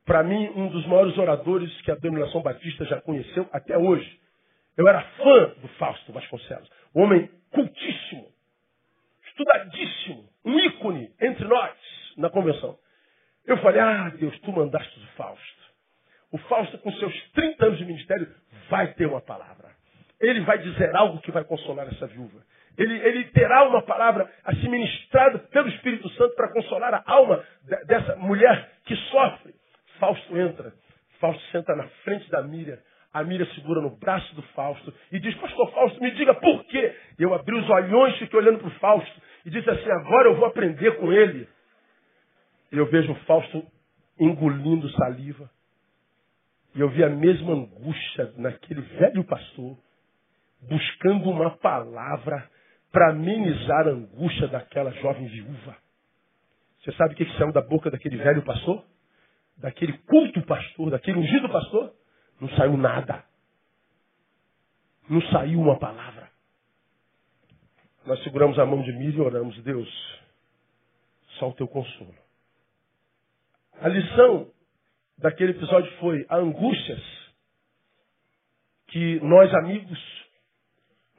[0.06, 4.20] Para mim, um dos maiores oradores que a denominação batista já conheceu até hoje.
[4.78, 6.70] Eu era fã do Fausto Vasconcelos.
[6.94, 8.28] Homem cultíssimo,
[9.36, 11.74] estudadíssimo, um ícone entre nós
[12.18, 12.78] na convenção.
[13.46, 15.66] Eu falei, ah, Deus, tu mandaste o Fausto.
[16.32, 18.34] O Fausto, com seus 30 anos de ministério,
[18.70, 19.76] vai ter uma palavra.
[20.20, 22.42] Ele vai dizer algo que vai consolar essa viúva.
[22.78, 27.44] Ele, ele terá uma palavra assim ministrada pelo Espírito Santo para consolar a alma
[27.86, 29.54] dessa mulher que sofre.
[30.00, 30.74] Fausto entra.
[31.20, 32.78] Fausto senta na frente da Miriam.
[33.16, 36.94] A Miriam segura no braço do Fausto e diz, pastor Fausto, me diga por quê.
[37.18, 40.44] Eu abri os olhões, fiquei olhando para o Fausto e disse assim, agora eu vou
[40.44, 41.48] aprender com ele.
[42.74, 43.66] Eu vejo o Fausto
[44.20, 45.50] engolindo saliva.
[46.76, 49.78] E eu vi a mesma angústia naquele velho pastor,
[50.68, 52.50] buscando uma palavra
[52.92, 55.78] para amenizar a angústia daquela jovem viúva.
[56.82, 58.84] Você sabe o que saiu da boca daquele velho pastor?
[59.58, 61.94] Daquele culto pastor, daquele ungido pastor?
[62.40, 63.24] Não saiu nada.
[65.10, 66.30] Não saiu uma palavra.
[68.06, 69.90] Nós seguramos a mão de Miriam e oramos, Deus,
[71.40, 72.14] só o teu consolo.
[73.82, 74.52] A lição
[75.18, 77.02] daquele episódio foi a angústias
[78.88, 80.00] que nós amigos,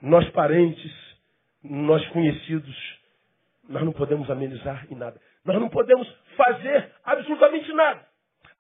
[0.01, 0.93] nós parentes,
[1.63, 2.99] nós conhecidos,
[3.69, 5.21] nós não podemos amenizar em nada.
[5.45, 8.07] Nós não podemos fazer absolutamente nada.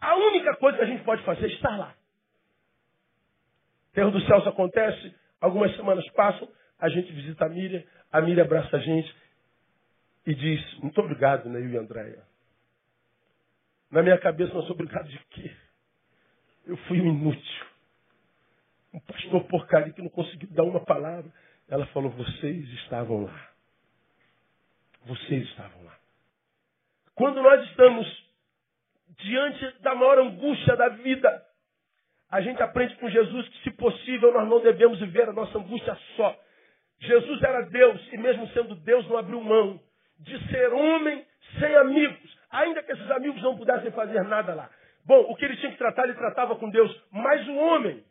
[0.00, 1.94] A única coisa que a gente pode fazer é estar lá.
[3.96, 6.46] Terro dos céus acontece, algumas semanas passam,
[6.78, 7.82] a gente visita a Miriam,
[8.12, 9.16] a Miriam abraça a gente
[10.26, 12.22] e diz, muito obrigado, Neil e Andréia.
[13.90, 15.50] Na minha cabeça, não sou obrigado de quê?
[16.66, 17.66] Eu fui um inútil.
[18.92, 21.32] Um pastor porcaria que não conseguiu dar uma palavra.
[21.66, 23.50] Ela falou: vocês estavam lá.
[25.06, 25.96] Vocês estavam lá.
[27.14, 28.30] Quando nós estamos
[29.20, 31.45] diante da maior angústia da vida,
[32.30, 35.96] a gente aprende com Jesus que, se possível, nós não devemos viver a nossa angústia
[36.16, 36.36] só.
[37.00, 39.80] Jesus era Deus e, mesmo sendo Deus, não abriu mão
[40.18, 41.24] de ser homem
[41.58, 44.70] sem amigos, ainda que esses amigos não pudessem fazer nada lá.
[45.04, 48.02] Bom, o que ele tinha que tratar, ele tratava com Deus, mas o homem,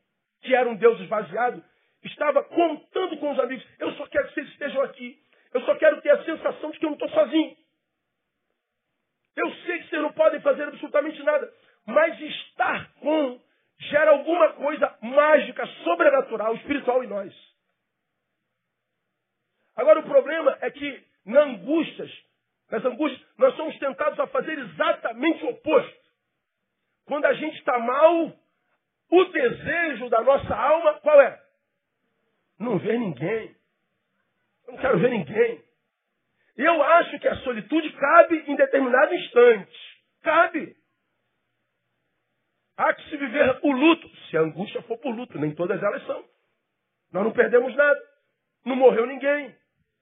[0.42, 1.64] que era um Deus esvaziado,
[2.04, 3.66] estava contando com os amigos.
[3.80, 5.18] Eu só quero que vocês estejam aqui.
[5.54, 7.56] Eu só quero ter a sensação de que eu não estou sozinho.
[9.36, 11.52] Eu sei que vocês não podem fazer absolutamente nada.
[11.86, 13.40] Mas estar com
[13.80, 17.34] gera alguma coisa mágica, sobrenatural, espiritual em nós.
[19.76, 22.12] Agora o problema é que na angústias,
[22.72, 26.06] nas angústias, nós somos tentados a fazer exatamente o oposto.
[27.06, 28.34] Quando a gente está mal,
[29.12, 31.46] o desejo da nossa alma, qual é?
[32.60, 33.56] não ver ninguém.
[34.68, 35.64] Eu não quero ver ninguém.
[36.58, 39.78] Eu acho que a solitude cabe em determinado instante.
[40.22, 40.76] Cabe.
[42.78, 46.06] Há que se viver o luto, se a angústia for por luto, nem todas elas
[46.06, 46.24] são.
[47.12, 48.00] Nós não perdemos nada.
[48.66, 49.56] Não morreu ninguém.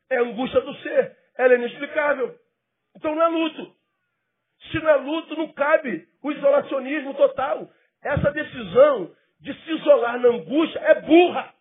[0.09, 1.15] É a angústia do ser.
[1.38, 2.36] Ela é inexplicável.
[2.95, 3.75] Então não é luto.
[4.71, 7.69] Se não é luto, não cabe o isolacionismo total.
[8.01, 11.53] Essa decisão de se isolar na angústia é burra.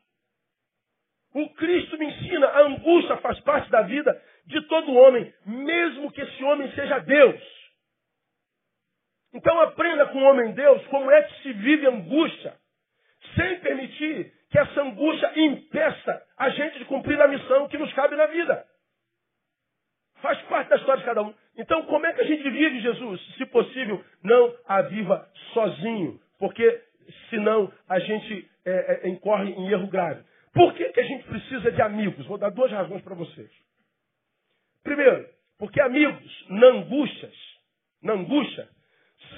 [1.34, 6.20] O Cristo me ensina, a angústia faz parte da vida de todo homem, mesmo que
[6.20, 7.61] esse homem seja Deus.
[9.32, 12.54] Então aprenda com o homem Deus como é que se vive angústia,
[13.34, 18.14] sem permitir que essa angústia impeça a gente de cumprir a missão que nos cabe
[18.16, 18.66] na vida.
[20.20, 21.34] Faz parte da história de cada um.
[21.56, 23.20] Então, como é que a gente vive Jesus?
[23.36, 26.82] Se possível, não a viva sozinho, porque
[27.30, 30.22] senão a gente é, é, incorre em erro grave.
[30.52, 32.26] Por que, que a gente precisa de amigos?
[32.26, 33.50] Vou dar duas razões para vocês.
[34.84, 35.26] Primeiro,
[35.58, 37.34] porque amigos, na angústias,
[38.02, 38.68] na angústia,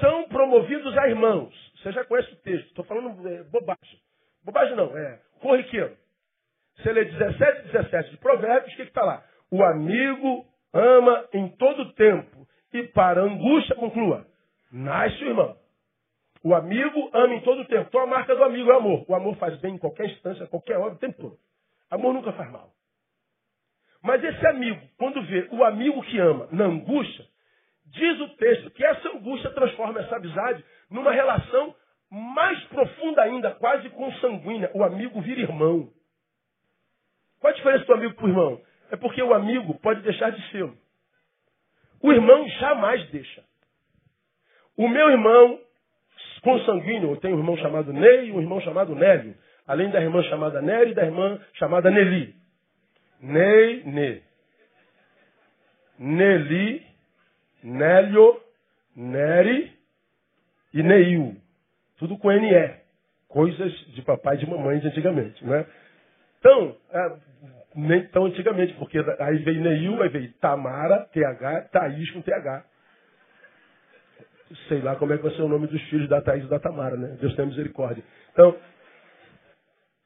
[0.01, 1.55] são promovidos a irmãos.
[1.77, 4.01] Você já conhece o texto, estou falando é, bobagem.
[4.45, 5.97] Bobagem não, é corriqueiro.
[6.77, 9.25] Você lê 17 17 de Provérbios, o que está lá?
[9.51, 14.27] O amigo ama em todo tempo e para angústia, conclua,
[14.73, 15.57] nasce o irmão.
[16.43, 17.87] O amigo ama em todo o tempo.
[17.89, 19.05] Então a marca do amigo é amor.
[19.09, 21.39] O amor faz bem em qualquer instância, qualquer hora, o tempo todo.
[21.91, 22.71] Amor nunca faz mal.
[24.03, 27.25] Mas esse amigo, quando vê o amigo que ama na angústia,
[27.87, 31.75] diz o texto que essa angústia transforma essa amizade numa relação
[32.11, 34.71] mais profunda ainda, quase consanguínea.
[34.75, 35.91] O amigo vira irmão.
[37.41, 38.61] Qual a diferença do amigo para o irmão?
[38.91, 40.71] É porque o amigo pode deixar de ser.
[42.03, 43.43] O irmão jamais deixa.
[44.77, 45.61] O meu irmão
[46.45, 47.11] consanguíneo.
[47.11, 49.35] Eu tenho um irmão chamado Ney e um irmão chamado Nélio.
[49.67, 52.35] Além da irmã chamada Nery e da irmã chamada Nelly.
[53.21, 54.23] Ney, Ne.
[55.99, 56.87] Nelly,
[57.65, 58.41] Nélio,
[58.95, 59.73] Nery
[60.75, 61.37] e Neil.
[61.99, 62.85] Tudo com NE.
[63.29, 65.67] coisas de papai e de mamãe de antigamente, né?
[66.39, 67.17] Então, é,
[67.75, 72.65] nem tão antigamente, porque aí veio Neil, aí veio Tamara, TH, Thaís com TH.
[74.69, 76.61] Sei lá como é que vai ser o nome dos filhos da Thaís e da
[76.61, 77.17] Tamara, né?
[77.21, 78.05] Deus tenha misericórdia.
[78.33, 78.57] Então,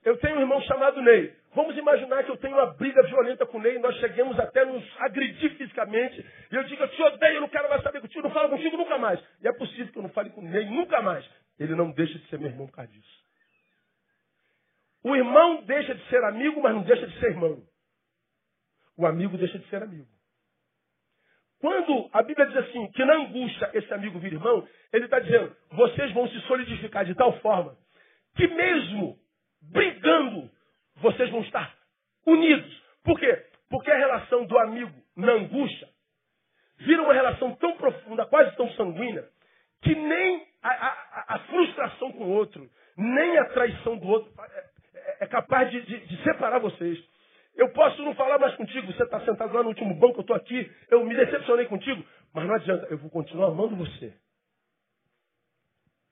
[0.04, 1.34] eu tenho um irmão chamado Ney.
[1.54, 5.56] Vamos imaginar que eu tenho uma briga violenta com Ney, nós chegamos até nos agredir
[5.56, 8.50] fisicamente, e eu digo, eu te odeio, eu não quero mais saber contigo, não falo
[8.50, 9.20] contigo nunca mais.
[9.42, 11.28] E é possível que eu não fale com Ney nunca mais.
[11.58, 13.18] Ele não deixa de ser meu irmão por causa disso.
[15.02, 17.62] O irmão deixa de ser amigo, mas não deixa de ser irmão.
[18.96, 20.08] O amigo deixa de ser amigo.
[21.60, 25.56] Quando a Bíblia diz assim, que na angústia esse amigo vira irmão, ele está dizendo,
[25.72, 27.76] vocês vão se solidificar de tal forma
[28.36, 29.18] que mesmo
[29.60, 30.50] brigando,
[31.00, 31.74] vocês vão estar
[32.26, 32.82] unidos.
[33.04, 33.44] Por quê?
[33.70, 35.88] Porque a relação do amigo na angústia
[36.78, 39.28] vira uma relação tão profunda, quase tão sanguínea,
[39.82, 44.58] que nem a, a, a frustração com o outro, nem a traição do outro é,
[44.94, 46.98] é, é capaz de, de, de, separar vocês.
[47.54, 50.36] Eu posso não falar mais contigo, você está sentado lá no último banco, eu estou
[50.36, 54.14] aqui, eu me decepcionei contigo, mas não adianta, eu vou continuar amando você.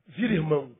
[0.09, 0.73] Vira irmão.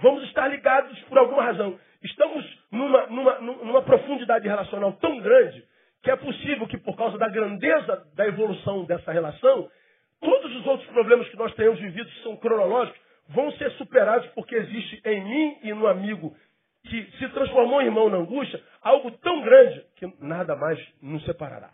[0.00, 1.78] Vamos estar ligados por alguma razão.
[2.06, 5.64] Estamos numa, numa, numa profundidade relacional tão grande
[6.02, 9.68] que é possível que, por causa da grandeza da evolução dessa relação,
[10.20, 14.54] todos os outros problemas que nós tenhamos vivido, que são cronológicos, vão ser superados porque
[14.54, 16.36] existe em mim e no amigo
[16.84, 21.72] que se transformou em irmão na angústia, algo tão grande que nada mais nos separará.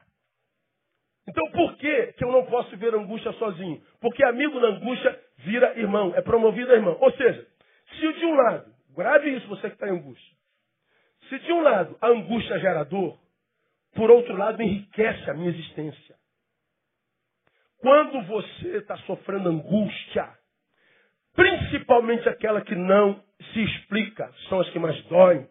[1.29, 3.83] Então por que, que eu não posso ver angústia sozinho?
[4.01, 6.97] Porque amigo na angústia vira irmão, é promovido a irmão.
[6.99, 7.47] Ou seja,
[8.01, 10.37] se de um lado, grave isso você que está em angústia,
[11.29, 13.19] se de um lado a angústia gera dor,
[13.95, 16.17] por outro lado enriquece a minha existência.
[17.79, 20.29] Quando você está sofrendo angústia,
[21.35, 25.49] principalmente aquela que não se explica, são as que mais doem.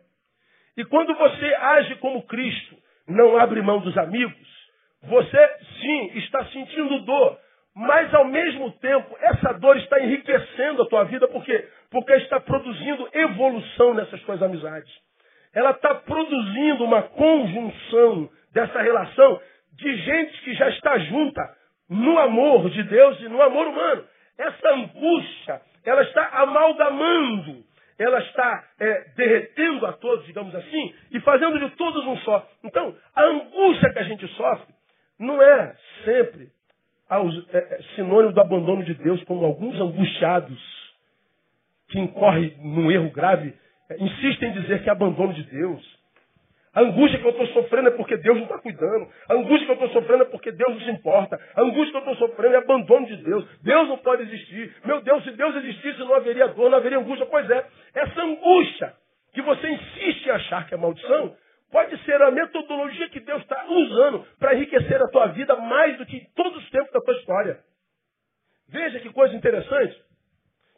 [0.77, 2.77] E quando você age como Cristo,
[3.07, 4.47] não abre mão dos amigos,
[5.03, 7.39] você sim está sentindo dor,
[7.75, 11.67] mas ao mesmo tempo essa dor está enriquecendo a tua vida, por quê?
[11.89, 14.91] Porque está produzindo evolução nessas tuas amizades.
[15.53, 19.41] Ela está produzindo uma conjunção dessa relação
[19.73, 21.41] de gente que já está junta
[21.89, 24.05] no amor de Deus e no amor humano.
[24.37, 27.63] Essa angústia, ela está amalgamando,
[27.99, 32.47] ela está é, derretendo a todos, digamos assim, e fazendo de todos um só.
[32.63, 34.73] Então, a angústia que a gente sofre
[35.19, 36.49] não é sempre
[37.51, 40.57] é, é, sinônimo do abandono de Deus, como alguns angustiados
[41.89, 43.53] que incorrem num erro grave
[43.89, 46.01] é, insistem em dizer que é abandono de Deus.
[46.73, 49.09] A angústia que eu estou sofrendo é porque Deus não está cuidando.
[49.27, 51.37] A angústia que eu estou sofrendo é porque Deus não se importa.
[51.53, 53.45] A angústia que eu estou sofrendo é abandono de Deus.
[53.61, 54.73] Deus não pode existir.
[54.85, 57.25] Meu Deus, se Deus existisse, não haveria dor, não haveria angústia.
[57.25, 58.93] Pois é, essa angústia
[59.33, 61.35] que você insiste em achar que é maldição,
[61.71, 66.05] pode ser a metodologia que Deus está usando para enriquecer a tua vida mais do
[66.05, 67.59] que todos os tempos da tua história.
[68.67, 70.01] Veja que coisa interessante.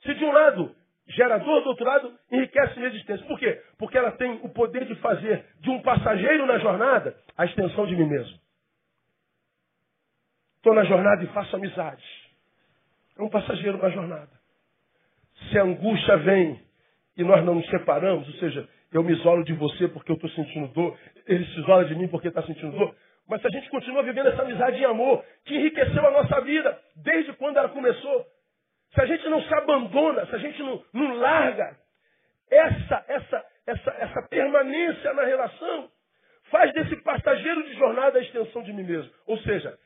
[0.04, 0.76] Se de um lado
[1.08, 3.26] gerador, do outro lado, enriquece minha existência.
[3.26, 3.62] Por quê?
[3.78, 7.96] Porque ela tem o poder de fazer de um passageiro na jornada a extensão de
[7.96, 8.40] mim mesmo.
[10.58, 12.06] Estou na jornada e faço amizades.
[13.18, 14.32] É um passageiro na jornada.
[15.50, 16.62] Se a angústia vem
[17.18, 20.30] e nós não nos separamos, ou seja, eu me isolo de você porque eu estou
[20.32, 22.96] sentindo dor, ele se isola de mim porque está sentindo dor,
[23.28, 26.80] mas se a gente continua vivendo essa amizade em amor, que enriqueceu a nossa vida
[26.98, 28.26] desde quando ela começou,
[28.94, 31.76] se a gente não se abandona, se a gente não, não larga
[32.52, 35.90] essa, essa, essa, essa permanência na relação,
[36.52, 39.12] faz desse passageiro de jornada a extensão de mim mesmo.
[39.26, 39.78] Ou seja,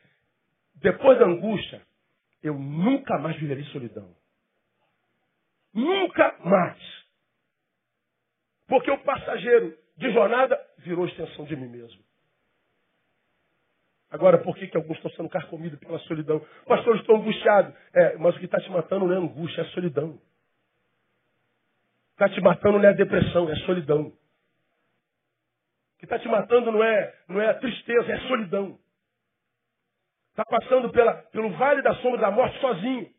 [0.76, 1.82] depois da angústia,
[2.44, 4.14] eu nunca mais viverei solidão.
[5.74, 6.97] Nunca mais.
[8.68, 12.06] Porque o passageiro de jornada virou extensão de mim mesmo.
[14.10, 16.40] Agora, por que, que alguns estão sendo carcomidos pela solidão?
[16.66, 17.74] Pastor, eu estou angustiado.
[17.94, 20.20] É, mas o que está te matando não é angústia, é solidão.
[22.14, 24.08] Está te matando não é depressão, é solidão.
[24.08, 28.80] O que está te matando não é, não é a tristeza, é solidão.
[30.32, 33.10] Está passando pela, pelo vale da sombra da morte sozinho.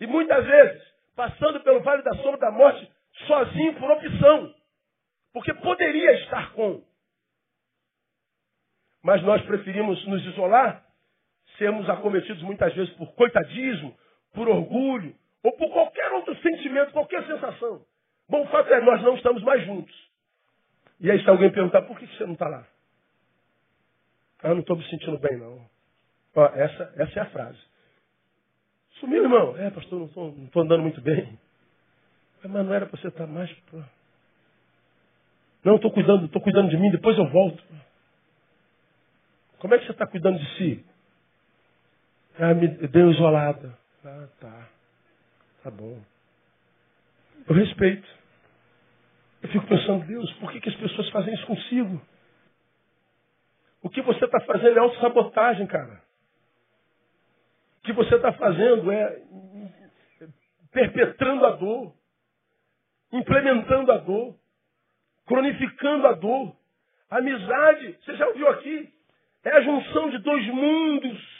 [0.00, 0.82] E muitas vezes,
[1.14, 2.90] passando pelo vale da sombra da morte
[3.26, 4.54] sozinho por opção.
[5.32, 6.82] Porque poderia estar com
[9.02, 10.84] mas nós preferimos nos isolar,
[11.56, 13.96] sermos acometidos muitas vezes por coitadismo,
[14.34, 17.80] por orgulho, ou por qualquer outro sentimento, qualquer sensação.
[18.28, 19.94] Bom, o fato é, nós não estamos mais juntos.
[21.00, 22.66] E aí se alguém perguntar, por que você não está lá?
[24.42, 25.64] Ah, não estou me sentindo bem, não.
[26.34, 27.58] Ó, essa, essa é a frase.
[29.00, 29.56] Sumiu, irmão.
[29.56, 30.06] É, pastor, não
[30.44, 31.38] estou andando muito bem.
[32.42, 33.50] Mas não era para você estar mais.
[33.70, 33.84] Pra...
[35.64, 37.62] Não, estou cuidando, estou cuidando de mim, depois eu volto.
[39.58, 40.86] Como é que você está cuidando de si?
[42.38, 43.76] Ah, me deu isolada.
[44.04, 44.68] Ah, tá.
[45.64, 46.00] Tá bom.
[47.48, 48.06] Eu respeito.
[49.42, 52.00] Eu fico pensando, Deus, por que, que as pessoas fazem isso consigo?
[53.82, 56.02] O que você está fazendo é autossabotagem, cara.
[57.78, 59.22] O que você está fazendo é
[60.72, 61.94] perpetrando a dor,
[63.12, 64.34] implementando a dor,
[65.26, 66.56] cronificando a dor.
[67.10, 68.92] Amizade, você já ouviu aqui,
[69.44, 71.38] é a junção de dois mundos.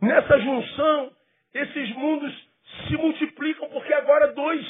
[0.00, 1.16] Nessa junção,
[1.52, 2.48] esses mundos
[2.86, 4.66] se multiplicam porque agora dois.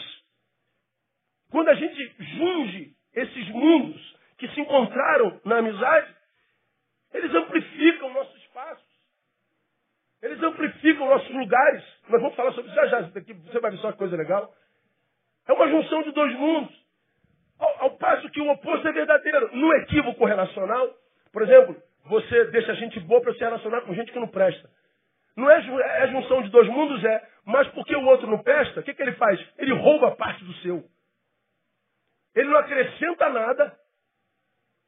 [1.51, 6.15] Quando a gente junge esses mundos que se encontraram na amizade,
[7.15, 8.85] eles amplificam nossos espaços.
[10.23, 11.85] Eles amplificam nossos lugares.
[12.09, 13.03] Nós vamos falar sobre isso já já.
[13.03, 14.53] Você vai ver só que coisa legal.
[15.47, 16.75] É uma junção de dois mundos.
[17.59, 19.57] Ao, ao passo que o oposto é verdadeiro.
[19.57, 20.95] No equívoco relacional,
[21.33, 21.77] por exemplo,
[22.07, 24.69] você deixa gente boa para se relacionar com gente que não presta.
[25.37, 25.59] Não é,
[26.03, 27.29] é junção de dois mundos, é.
[27.45, 29.41] Mas porque o outro não presta, o que, que ele faz?
[29.59, 30.85] Ele rouba parte do seu.
[32.35, 33.79] Ele não acrescenta nada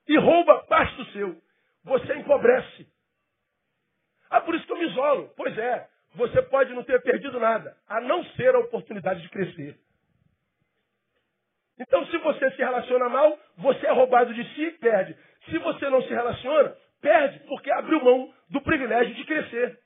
[0.07, 1.37] e rouba parte do seu.
[1.85, 2.87] Você empobrece.
[4.31, 5.33] Ah, por isso que eu me isolo.
[5.37, 9.79] Pois é, você pode não ter perdido nada, a não ser a oportunidade de crescer.
[11.81, 15.17] Então, se você se relaciona mal, você é roubado de si e perde.
[15.49, 19.79] Se você não se relaciona, perde, porque abriu mão do privilégio de crescer.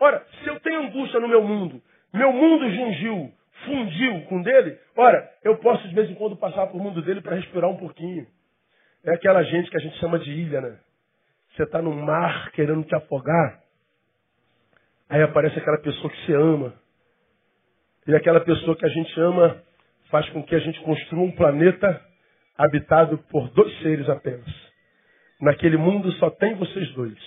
[0.00, 3.32] Ora, se eu tenho angústia no meu mundo, meu mundo jungiu,
[3.64, 7.34] fundiu com dele, ora, eu posso de vez em quando passar por mundo dele para
[7.34, 8.26] respirar um pouquinho.
[9.04, 10.78] É aquela gente que a gente chama de ilha, né?
[11.50, 13.60] Você está no mar querendo te afogar,
[15.08, 16.74] aí aparece aquela pessoa que você ama.
[18.06, 19.62] E aquela pessoa que a gente ama
[20.10, 22.04] faz com que a gente construa um planeta
[22.56, 24.48] habitado por dois seres apenas.
[25.40, 27.18] Naquele mundo só tem vocês dois.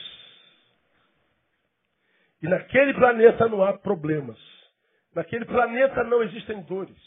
[2.42, 4.38] E naquele planeta não há problemas.
[5.16, 6.98] Naquele planeta não existem dores.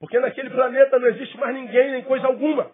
[0.00, 2.72] Porque naquele planeta não existe mais ninguém, nem coisa alguma.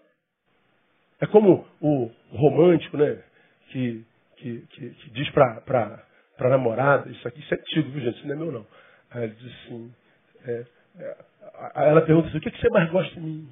[1.20, 3.22] É como o romântico, né?
[3.70, 4.05] Que,
[4.36, 6.03] que, que, que diz para
[6.39, 8.16] a namorada, isso aqui isso é antigo, viu gente?
[8.16, 8.66] Isso não é meu não.
[9.11, 9.95] Aí ele diz assim,
[10.47, 10.66] é,
[11.01, 11.16] é,
[11.74, 13.48] ela pergunta assim, o que, que você mais gosta de mim?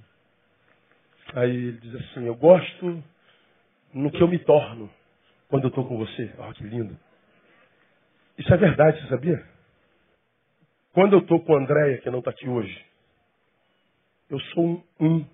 [1.35, 3.03] Aí ele diz assim, eu gosto
[3.93, 4.91] no que eu me torno
[5.49, 6.33] quando eu estou com você.
[6.39, 6.97] Olha que lindo.
[8.39, 9.45] Isso é verdade, você sabia?
[10.93, 12.85] Quando eu estou com a Andréia, que não está aqui hoje,
[14.31, 15.27] eu sou um, um.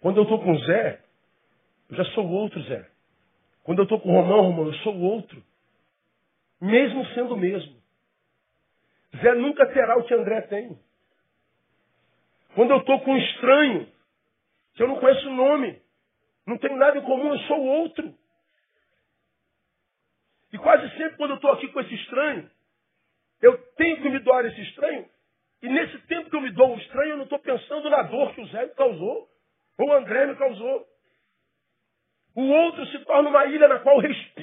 [0.00, 1.00] Quando eu estou com o Zé,
[1.90, 2.88] eu já sou outro Zé.
[3.64, 5.42] Quando eu estou com o Romão, Romão, eu sou outro.
[6.60, 7.75] Mesmo sendo o mesmo.
[9.14, 10.78] Zé nunca terá o que André tem.
[12.54, 13.86] Quando eu estou com um estranho,
[14.74, 15.80] que eu não conheço o nome,
[16.46, 18.14] não tenho nada em comum, eu sou outro.
[20.52, 22.50] E quase sempre quando eu estou aqui com esse estranho,
[23.42, 25.08] eu tenho que me doar esse estranho.
[25.62, 28.34] E nesse tempo que eu me dou um estranho, eu não estou pensando na dor
[28.34, 29.28] que o Zé me causou,
[29.78, 30.86] ou o André me causou.
[32.34, 34.35] O outro se torna uma ilha na qual eu respiro.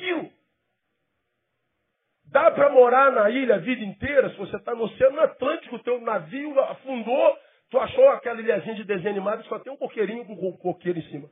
[2.34, 6.02] Dá para morar na ilha a vida inteira, se você está no Oceano Atlântico, teu
[6.02, 7.38] navio afundou,
[7.70, 11.30] tu achou aquela ilhazinha de desenho animado só tem um coqueirinho com coqueiro em cima.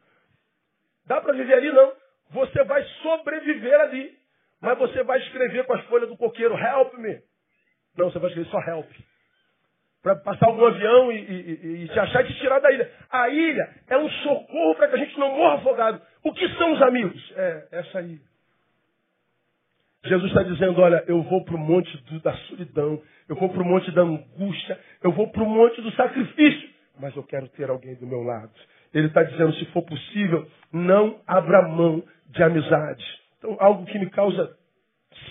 [1.08, 1.72] Dá para viver ali?
[1.72, 1.92] Não.
[2.30, 4.16] Você vai sobreviver ali.
[4.62, 7.20] Mas você vai escrever com as folhas do coqueiro, help me.
[7.98, 8.88] Não, você vai escrever só help.
[10.04, 12.92] Para passar algum avião e, e, e, te achar e te tirar da ilha.
[13.10, 16.00] A ilha é um socorro para que a gente não morra afogado.
[16.24, 17.34] O que são os amigos?
[17.36, 18.31] É essa ilha.
[20.04, 23.62] Jesus está dizendo, olha, eu vou para o monte do, da solidão, eu vou para
[23.62, 27.70] o monte da angústia, eu vou para o monte do sacrifício, mas eu quero ter
[27.70, 28.52] alguém do meu lado.
[28.94, 33.06] Ele está dizendo, se for possível, não abra mão de amizade.
[33.38, 34.58] Então, algo que me causa,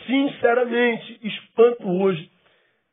[0.06, 2.30] sinceramente, espanto hoje,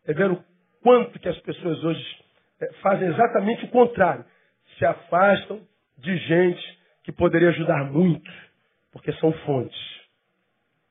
[0.06, 0.44] é ver o
[0.82, 2.18] quanto que as pessoas hoje
[2.60, 4.26] é, fazem exatamente o contrário.
[4.78, 5.62] Se afastam
[5.98, 8.32] de gente que poderia ajudar muito,
[8.92, 9.80] porque são fontes.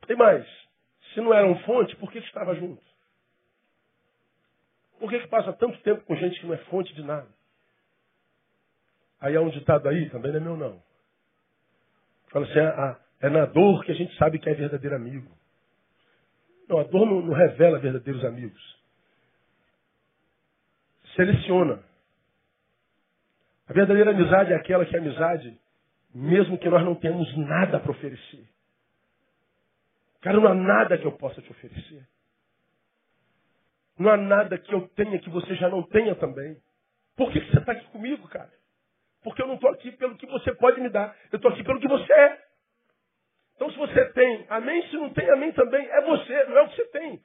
[0.09, 0.47] E mais,
[1.16, 2.82] se não eram fontes, por que, estava junto?
[5.00, 7.26] Por que, que passa tanto tempo com gente que não é fonte de nada?
[9.18, 10.82] Aí há um ditado aí, também não é meu não.
[12.28, 15.34] Fala assim, a, é na dor que a gente sabe que é verdadeiro amigo.
[16.68, 18.78] Não, a dor não, não revela verdadeiros amigos.
[21.14, 21.82] Seleciona.
[23.68, 25.58] A verdadeira amizade é aquela que é amizade,
[26.14, 28.46] mesmo que nós não tenhamos nada para oferecer.
[30.20, 32.06] Cara, não há nada que eu possa te oferecer.
[33.98, 36.56] Não há nada que eu tenha que você já não tenha também.
[37.16, 38.52] Por que você está aqui comigo, cara?
[39.22, 41.16] Porque eu não estou aqui pelo que você pode me dar.
[41.32, 42.38] Eu estou aqui pelo que você é.
[43.54, 44.86] Então, se você tem, amém.
[44.88, 45.86] Se não tem, amém também.
[45.86, 47.20] É você, não é o que você tem.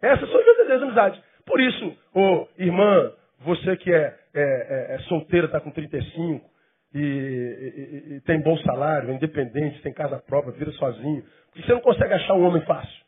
[0.00, 1.24] Essas são as verdadeiras amizades.
[1.44, 6.53] Por isso, ô irmã, você que é, é, é, é solteira, está com 35
[6.94, 11.72] e, e, e, tem bom salário, é independente, tem casa própria, vira sozinho, porque você
[11.72, 13.04] não consegue achar um homem fácil.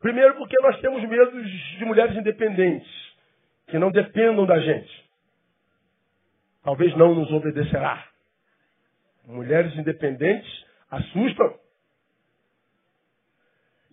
[0.00, 2.88] Primeiro porque nós temos medo de mulheres independentes,
[3.66, 5.08] que não dependam da gente.
[6.62, 8.06] Talvez não nos obedecerá.
[9.24, 11.58] Mulheres independentes assustam.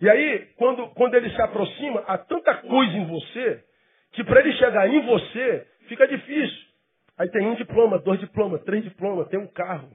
[0.00, 3.64] E aí, quando, quando ele se aproxima, há tanta coisa em você,
[4.12, 6.65] que para ele chegar em você, fica difícil.
[7.18, 9.88] Aí tem um diploma, dois diplomas, três diplomas, tem um carro,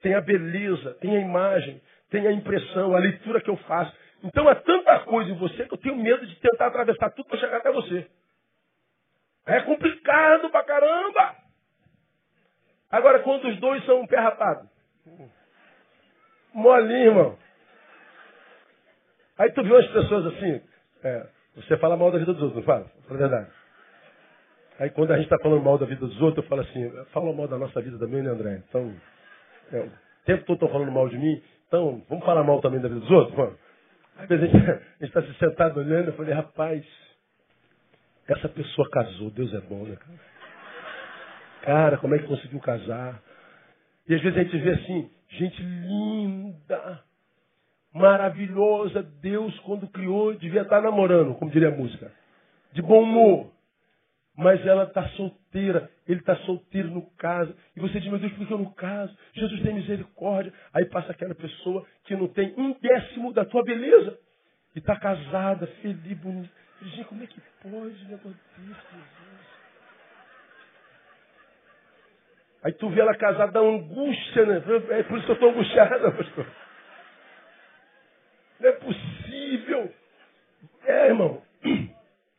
[0.00, 3.92] tem a beleza, tem a imagem, tem a impressão, a leitura que eu faço.
[4.22, 7.38] Então é tanta coisa em você que eu tenho medo de tentar atravessar tudo para
[7.38, 8.06] chegar até você.
[9.46, 11.34] É complicado pra caramba.
[12.90, 14.68] Agora, quando os dois são um pé rapado.
[16.54, 17.38] Molinho, irmão.
[19.36, 20.60] Aí tu viu as pessoas assim,
[21.04, 22.90] é, você fala mal da vida dos outros, não fala?
[23.06, 23.57] Fala a verdade.
[24.78, 27.32] Aí quando a gente está falando mal da vida dos outros, eu falo assim, fala
[27.32, 28.62] mal da nossa vida também, né, André?
[28.68, 28.94] Então,
[29.72, 29.90] é, o
[30.24, 33.10] tempo todo estão falando mal de mim, então vamos falar mal também da vida dos
[33.10, 33.36] outros?
[33.36, 33.58] Vamos.
[34.16, 36.84] Às vezes a gente está se sentado olhando, eu falei, rapaz,
[38.28, 40.18] essa pessoa casou, Deus é bom, né, cara?
[41.62, 43.20] Cara, como é que conseguiu casar?
[44.08, 47.02] E às vezes a gente vê assim, gente linda,
[47.92, 52.12] maravilhosa, Deus quando criou devia estar namorando, como diria a música.
[52.72, 53.57] De bom humor.
[54.38, 57.52] Mas ela está solteira, ele está solteiro no caso.
[57.74, 59.12] E você diz, meu Deus, por que eu não caso?
[59.32, 60.52] Jesus tem misericórdia.
[60.72, 64.16] Aí passa aquela pessoa que não tem um décimo da tua beleza.
[64.76, 66.48] E está casada, feliz, bonita.
[66.80, 69.46] Gente, como é que pode, meu Deus, Jesus?
[72.62, 74.62] Aí tu vê ela casada, dá angústia, né?
[74.90, 76.46] É por isso que eu estou angustiada, pastor.
[78.60, 79.92] Não é possível.
[80.84, 81.42] É, irmão.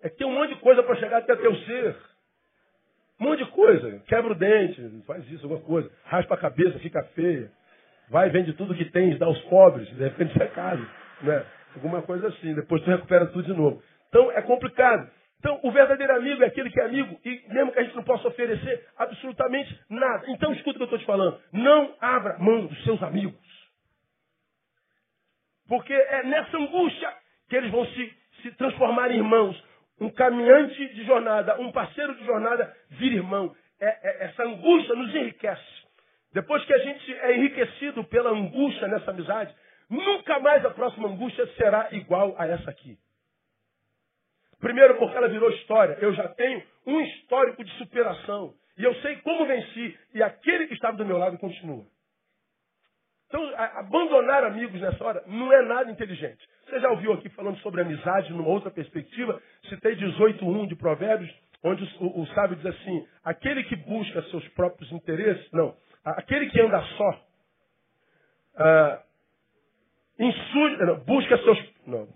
[0.02, 1.96] É que tem um monte de coisa para chegar até teu ser.
[3.20, 4.00] Um monte de coisa.
[4.08, 5.92] Quebra o dente, faz isso, alguma coisa.
[6.06, 7.52] Raspa a cabeça, fica feia.
[8.10, 9.88] Vai, vende tudo que tens, dá aos pobres.
[9.90, 10.88] De repente você é casa.
[11.22, 11.46] Né?
[11.76, 12.56] Alguma coisa assim.
[12.56, 13.84] Depois tu recupera tudo de novo.
[14.08, 15.10] Então é complicado.
[15.40, 18.04] Então, o verdadeiro amigo é aquele que é amigo e mesmo que a gente não
[18.04, 20.26] possa oferecer absolutamente nada.
[20.28, 21.40] Então, escuta o que eu estou te falando.
[21.54, 23.40] Não abra mão dos seus amigos.
[25.68, 27.14] Porque é nessa angústia
[27.48, 29.64] que eles vão se, se transformar em irmãos.
[30.00, 33.56] Um caminhante de jornada, um parceiro de jornada, vira irmão.
[33.80, 35.80] É, é, essa angústia nos enriquece.
[36.34, 39.54] Depois que a gente é enriquecido pela angústia nessa amizade,
[39.90, 42.98] nunca mais a próxima angústia será igual a essa aqui.
[44.60, 45.98] Primeiro, porque ela virou história.
[46.02, 48.54] Eu já tenho um histórico de superação.
[48.78, 49.98] E eu sei como venci.
[50.14, 51.86] E aquele que estava do meu lado continua.
[53.28, 56.46] Então, abandonar amigos nessa hora não é nada inteligente.
[56.70, 59.42] Você já ouviu aqui falando sobre amizade numa outra perspectiva?
[59.68, 64.92] Citei 18.1 de Provérbios, onde o, o, sábio diz assim, aquele que busca seus próprios
[64.92, 67.26] interesses, não, aquele que anda só,
[68.58, 69.04] ah,
[70.20, 72.08] insurge, não, busca seus, não.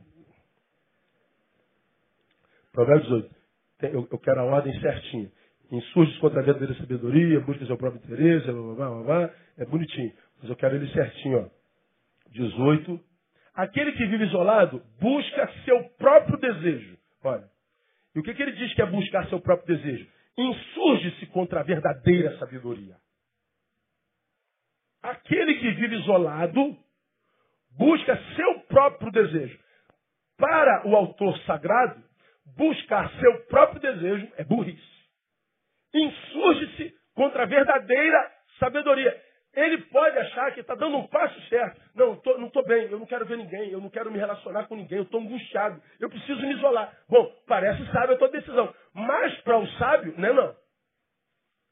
[2.71, 3.35] Provérbios 18.
[3.81, 5.31] Eu, eu quero a ordem certinha.
[5.71, 10.13] Insurge contra a verdadeira sabedoria, busca seu próprio interesse, blá, blá, blá, blá, é bonitinho.
[10.39, 12.29] Mas eu quero ele certinho, ó.
[12.29, 13.12] 18.
[13.53, 16.97] Aquele que vive isolado busca seu próprio desejo.
[17.23, 17.47] Olha.
[18.15, 20.07] E o que, que ele diz que é buscar seu próprio desejo?
[20.37, 22.95] Insurge-se contra a verdadeira sabedoria.
[25.01, 26.77] Aquele que vive isolado
[27.77, 29.59] busca seu próprio desejo.
[30.37, 32.03] Para o autor sagrado,
[32.57, 34.81] buscar seu próprio desejo é burrice.
[35.93, 39.21] Insurge-se contra a verdadeira sabedoria.
[39.53, 41.79] Ele pode achar que está dando um passo certo.
[41.93, 44.65] Não, tô, não estou bem, eu não quero ver ninguém, eu não quero me relacionar
[44.65, 46.91] com ninguém, eu estou angustiado, eu preciso me isolar.
[47.07, 48.73] Bom, parece sábio a tua decisão.
[48.93, 50.55] Mas para o sábio, não é não.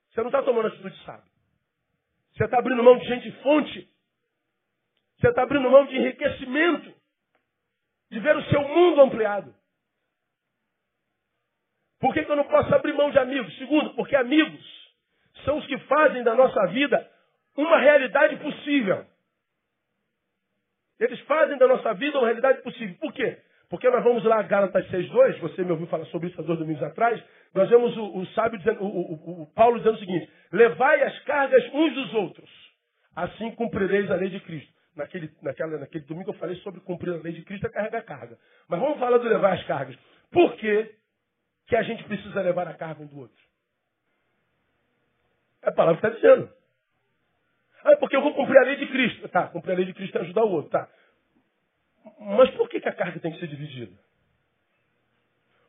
[0.10, 1.32] Você não está tomando atitude sábio.
[2.34, 3.90] Você está abrindo mão de gente fonte.
[5.20, 6.94] Você está abrindo mão de enriquecimento.
[8.12, 9.56] De ver o seu mundo ampliado.
[12.00, 13.56] Por que, que eu não posso abrir mão de amigos?
[13.58, 14.82] Segundo, porque amigos
[15.46, 17.11] são os que fazem da nossa vida
[17.56, 19.06] uma realidade possível.
[21.00, 22.96] Eles fazem da nossa vida uma realidade possível.
[23.00, 23.40] Por quê?
[23.70, 26.84] Porque nós vamos lá, Gálatas 6.2, você me ouviu falar sobre isso há dois domingos
[26.84, 27.24] atrás,
[27.54, 31.18] nós vemos o, o sábio dizendo, o, o, o, Paulo dizendo o seguinte, levai as
[31.24, 32.50] cargas uns dos outros,
[33.16, 34.72] assim cumprireis a lei de Cristo.
[34.96, 38.38] naquele, naquela, naquele domingo eu falei sobre cumprir a lei de Cristo é carregar carga.
[38.68, 39.98] Mas vamos falar do levar as cargas.
[40.32, 40.94] Por que,
[41.68, 43.42] que a gente precisa levar a carga um do outro?
[45.64, 46.61] É a palavra que está dizendo.
[47.84, 49.28] Ah, porque eu vou cumprir a lei de Cristo.
[49.30, 50.72] Tá, cumprir a lei de Cristo é ajudar o outro.
[50.72, 50.90] Tá.
[52.20, 53.98] Mas por que, que a carga tem que ser dividida?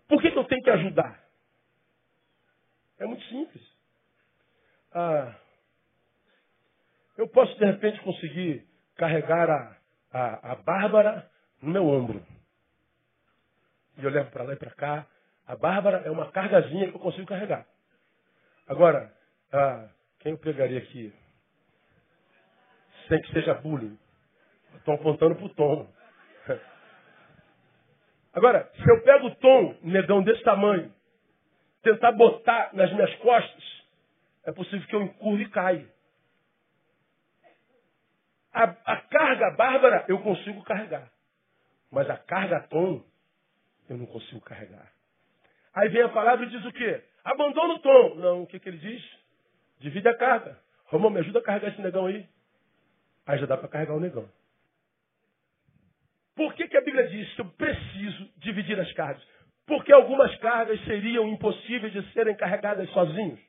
[0.08, 1.22] Por que, que eu tenho que ajudar?
[2.98, 3.62] É muito simples.
[4.92, 5.34] Ah,
[7.16, 9.76] eu posso, de repente, conseguir carregar a,
[10.12, 12.24] a, a Bárbara no meu ombro.
[13.98, 15.06] E eu levo para lá e para cá.
[15.46, 17.66] A Bárbara é uma cargazinha que eu consigo carregar.
[18.66, 19.14] Agora,
[19.52, 19.88] ah,
[20.20, 21.12] quem eu pegaria aqui?
[23.08, 23.98] Sem que seja bullying.
[24.76, 25.88] Estou apontando para o Tom.
[28.32, 30.92] Agora, se eu pego o Tom, negão desse tamanho,
[31.82, 33.82] tentar botar nas minhas costas,
[34.44, 35.86] é possível que eu encurve e caia.
[38.52, 41.10] A, a carga bárbara eu consigo carregar.
[41.90, 43.02] Mas a carga tom
[43.88, 44.90] eu não consigo carregar.
[45.74, 47.02] Aí vem a palavra e diz o quê?
[47.24, 48.14] Abandona o tom.
[48.16, 49.02] Não, o que, que ele diz?
[49.78, 50.58] Divide a carga.
[50.86, 52.28] Romão, me ajuda a carregar esse negão aí.
[53.26, 54.28] Aí já dá para carregar o negão.
[56.34, 59.22] Por que, que a Bíblia diz que eu preciso dividir as cargas?
[59.66, 63.40] Porque algumas cargas seriam impossíveis de serem carregadas sozinhos.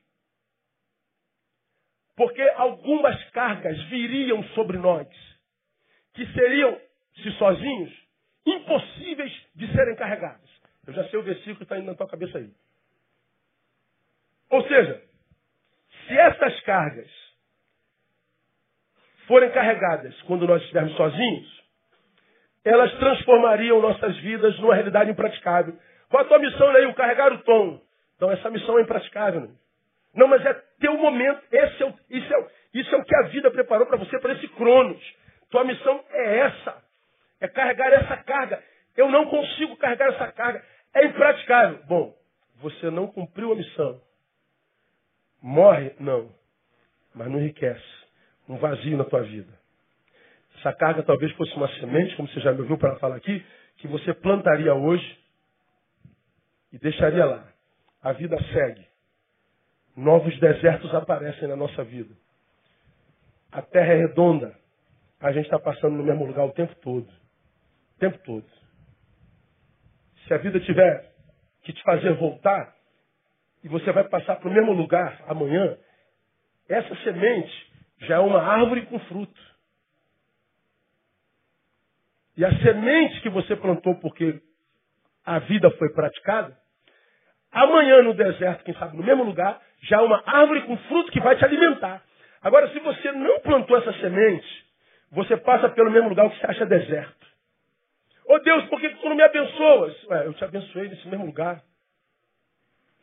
[2.16, 5.08] Porque algumas cargas viriam sobre nós,
[6.12, 6.80] que seriam,
[7.16, 7.92] se sozinhos,
[8.46, 10.48] impossíveis de serem carregadas.
[10.86, 12.52] Eu já sei o versículo que está indo na tua cabeça aí.
[14.50, 15.02] Ou seja,
[16.06, 17.23] se essas cargas
[19.26, 21.64] forem carregadas quando nós estivermos sozinhos,
[22.64, 25.76] elas transformariam nossas vidas numa realidade impraticável.
[26.08, 26.94] Qual a tua missão, Neil?
[26.94, 27.80] Carregar o tom.
[28.16, 29.42] Então essa missão é impraticável.
[29.42, 29.48] Né?
[30.14, 31.42] Não, mas é teu momento.
[31.52, 34.32] Esse é o, isso, é, isso é o que a vida preparou para você, para
[34.32, 35.02] esse cronos.
[35.50, 36.82] Tua missão é essa.
[37.40, 38.62] É carregar essa carga.
[38.96, 40.64] Eu não consigo carregar essa carga.
[40.94, 41.80] É impraticável.
[41.86, 42.14] Bom,
[42.62, 44.00] você não cumpriu a missão.
[45.42, 45.94] Morre?
[46.00, 46.30] Não.
[47.14, 48.03] Mas não enriquece.
[48.48, 49.52] Um vazio na tua vida.
[50.58, 53.44] Essa carga talvez fosse uma semente, como você já me ouviu para falar aqui,
[53.76, 55.18] que você plantaria hoje
[56.72, 57.46] e deixaria lá.
[58.02, 58.86] A vida segue.
[59.96, 62.14] Novos desertos aparecem na nossa vida.
[63.52, 64.54] A terra é redonda.
[65.20, 67.06] A gente está passando no mesmo lugar o tempo todo.
[67.06, 68.46] O tempo todo.
[70.26, 71.12] Se a vida tiver
[71.62, 72.74] que te fazer voltar,
[73.62, 75.78] e você vai passar para o mesmo lugar amanhã,
[76.68, 77.72] essa semente
[78.04, 79.40] já é uma árvore com fruto.
[82.36, 84.40] E a semente que você plantou porque
[85.24, 86.56] a vida foi praticada,
[87.50, 91.20] amanhã no deserto, quem sabe no mesmo lugar, já é uma árvore com fruto que
[91.20, 92.02] vai te alimentar.
[92.42, 94.64] Agora, se você não plantou essa semente,
[95.10, 97.24] você passa pelo mesmo lugar que você acha deserto.
[98.26, 100.04] Ô oh, Deus, por que tu não me abençoas?
[100.04, 101.62] Ué, eu te abençoei nesse mesmo lugar.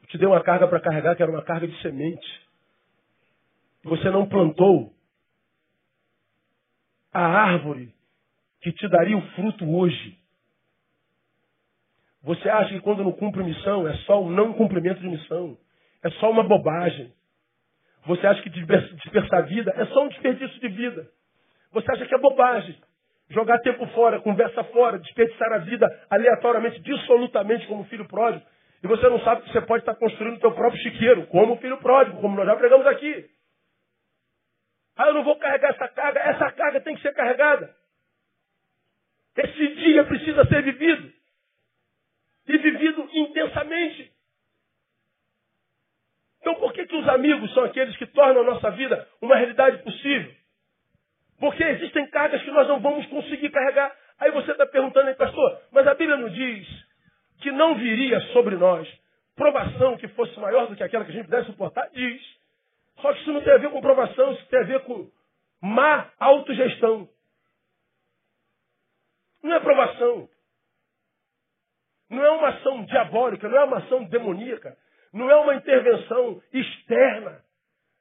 [0.02, 2.42] Eu te dei uma carga para carregar, que era uma carga de semente.
[3.84, 4.94] Você não plantou
[7.14, 7.94] a árvore
[8.62, 10.18] que te daria o fruto hoje.
[12.24, 15.58] Você acha que quando não cumpre missão é só um não cumprimento de missão?
[16.04, 17.12] É só uma bobagem?
[18.06, 21.08] Você acha que dispersar vida é só um desperdício de vida?
[21.72, 22.76] Você acha que é bobagem?
[23.30, 28.46] Jogar tempo fora, conversa fora, desperdiçar a vida aleatoriamente, dissolutamente, como filho pródigo.
[28.84, 31.78] E você não sabe que você pode estar construindo o teu próprio chiqueiro, como filho
[31.78, 33.26] pródigo, como nós já pregamos aqui.
[35.02, 36.20] Ah, eu não vou carregar essa carga.
[36.20, 37.76] Essa carga tem que ser carregada.
[39.36, 41.12] Esse dia precisa ser vivido
[42.48, 44.12] e vivido intensamente.
[46.40, 49.82] Então por que, que os amigos são aqueles que tornam a nossa vida uma realidade
[49.84, 50.32] possível?
[51.40, 53.96] Porque existem cargas que nós não vamos conseguir carregar.
[54.20, 56.68] Aí você está perguntando aí, pastor, mas a Bíblia não diz
[57.40, 58.88] que não viria sobre nós
[59.36, 61.90] provação que fosse maior do que aquela que a gente pudesse suportar?
[61.90, 62.41] Diz.
[63.02, 65.10] Só que isso não tem a ver com provação, isso tem a ver com
[65.62, 67.10] má autogestão.
[69.44, 70.30] Não é provação.
[72.10, 74.78] Não é uma ação diabólica, não é uma ação demoníaca,
[75.14, 77.44] não é uma intervenção externa.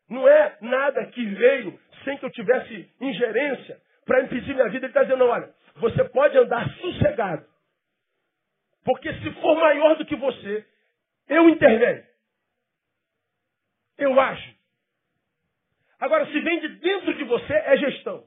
[0.09, 4.87] Não é nada que veio sem que eu tivesse ingerência para impedir minha vida.
[4.87, 7.47] Ele está dizendo, olha, você pode andar sossegado.
[8.85, 10.67] Porque se for maior do que você,
[11.29, 12.05] eu intervenho.
[13.97, 14.60] Eu ajo.
[16.01, 18.25] Agora, se vem de dentro de você, é gestão.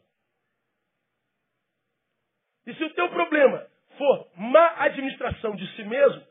[2.66, 3.66] E se o teu problema
[3.98, 6.24] for má administração de si mesmo,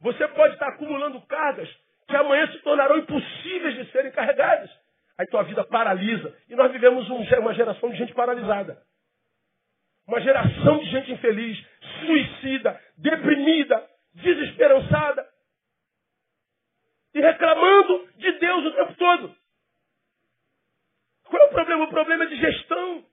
[0.00, 1.68] você pode estar acumulando cargas
[2.06, 4.70] que amanhã se tornarão impossíveis de serem carregadas.
[5.18, 6.36] Aí tua vida paralisa.
[6.48, 8.82] E nós vivemos um, uma geração de gente paralisada.
[10.06, 11.66] uma geração de gente infeliz,
[12.00, 15.26] suicida, deprimida, desesperançada
[17.14, 19.36] e reclamando de Deus o tempo todo.
[21.34, 21.84] Qual é o problema?
[21.84, 23.04] O problema é de gestão.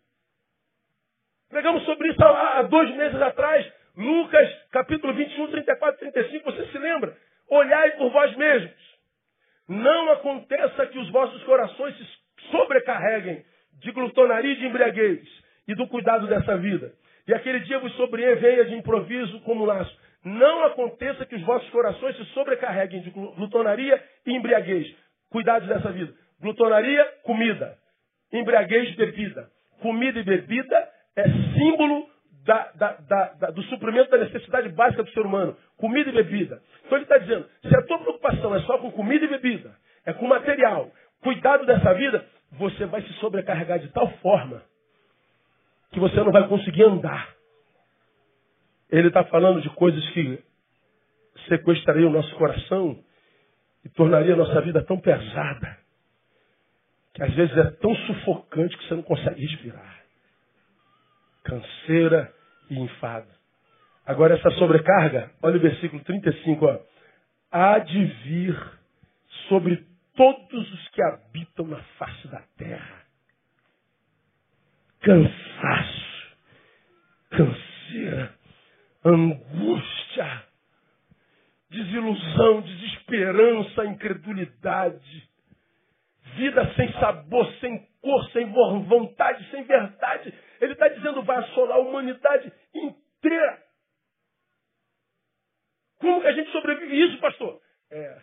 [1.49, 3.65] Pregamos sobre isso há dois meses atrás.
[3.97, 6.51] Lucas, capítulo 21, 34, 35.
[6.51, 7.17] Você se lembra?
[7.49, 8.75] Olhai por vós mesmos.
[9.67, 12.07] Não aconteça que os vossos corações se
[12.51, 13.43] sobrecarreguem
[13.79, 15.27] de glutonaria e de embriaguez
[15.67, 16.93] e do cuidado dessa vida.
[17.27, 19.99] E aquele dia vos sobrevenha de improviso como um laço.
[20.23, 24.95] Não aconteça que os vossos corações se sobrecarreguem de glutonaria e embriaguez.
[25.31, 26.13] Cuidados dessa vida.
[26.39, 27.81] Glutonaria, comida.
[28.31, 29.49] Embriaguez, bebida.
[29.81, 32.07] Comida e bebida é símbolo
[32.45, 32.91] da, da,
[33.39, 35.55] da, do suprimento da necessidade básica do ser humano.
[35.77, 36.61] Comida e bebida.
[36.85, 39.75] Então ele está dizendo, se a tua preocupação é só com comida e bebida,
[40.05, 44.63] é com material, cuidado dessa vida, você vai se sobrecarregar de tal forma
[45.91, 47.29] que você não vai conseguir andar.
[48.89, 50.39] Ele está falando de coisas que
[51.47, 52.99] sequestrariam o nosso coração
[53.85, 55.80] e tornaria a nossa vida tão pesada
[57.13, 60.01] que às vezes é tão sufocante que você não consegue respirar.
[61.43, 62.33] Canseira
[62.69, 63.27] e enfado.
[64.05, 66.79] Agora essa sobrecarga, olha o versículo 35, ó.
[67.51, 68.57] Há de vir
[69.47, 69.85] sobre
[70.15, 73.01] todos os que habitam na face da terra.
[75.01, 76.37] Cansaço,
[77.31, 78.33] canseira,
[79.03, 80.43] angústia,
[81.69, 85.30] desilusão, desesperança, incredulidade,
[86.35, 90.33] vida sem sabor, sem cor, sem vontade, sem verdade.
[90.59, 93.63] Ele está dizendo vai assolar a humanidade inteira.
[95.99, 97.61] Como que a gente sobrevive isso, pastor?
[97.91, 98.21] É,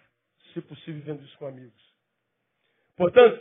[0.52, 1.88] se possível, vivendo isso com amigos.
[2.96, 3.40] Portanto,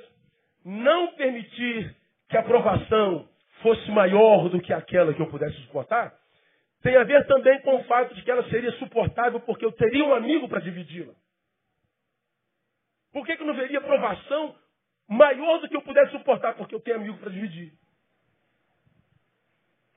[0.64, 1.96] não permitir
[2.30, 3.28] que a aprovação
[3.62, 6.14] fosse maior do que aquela que eu pudesse suportar,
[6.84, 10.06] tem a ver também com o fato de que ela seria suportável porque eu teria
[10.06, 11.14] um amigo para dividi-la.
[13.18, 14.56] Por que, que não veria aprovação
[15.08, 16.54] maior do que eu pudesse suportar?
[16.54, 17.74] Porque eu tenho amigo para dividir.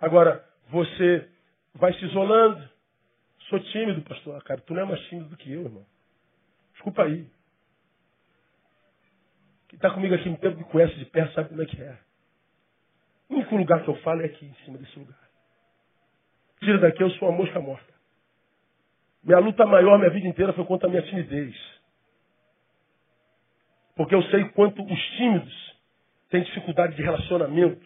[0.00, 1.28] Agora, você
[1.74, 2.66] vai se isolando.
[3.50, 4.38] Sou tímido, pastor.
[4.38, 5.84] Ah, cara, tu não é mais tímido do que eu, irmão.
[6.72, 7.30] Desculpa aí.
[9.68, 11.98] Quem está comigo aqui no tempo me conhece de perto sabe como é que é.
[13.28, 15.28] O único lugar que eu falo é aqui, em cima desse lugar.
[16.60, 17.92] Tira daqui, eu sou uma mosca morta.
[19.22, 21.79] Minha luta maior minha vida inteira foi contra a minha timidez.
[23.96, 25.76] Porque eu sei quanto os tímidos
[26.30, 27.84] têm dificuldade de relacionamento,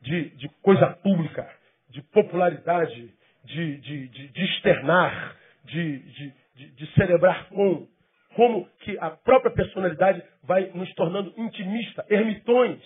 [0.00, 1.48] de, de coisa pública,
[1.90, 3.12] de popularidade,
[3.44, 7.88] de, de, de, de externar, de, de, de celebrar com.
[8.34, 12.82] Como que a própria personalidade vai nos tornando intimista, ermitões.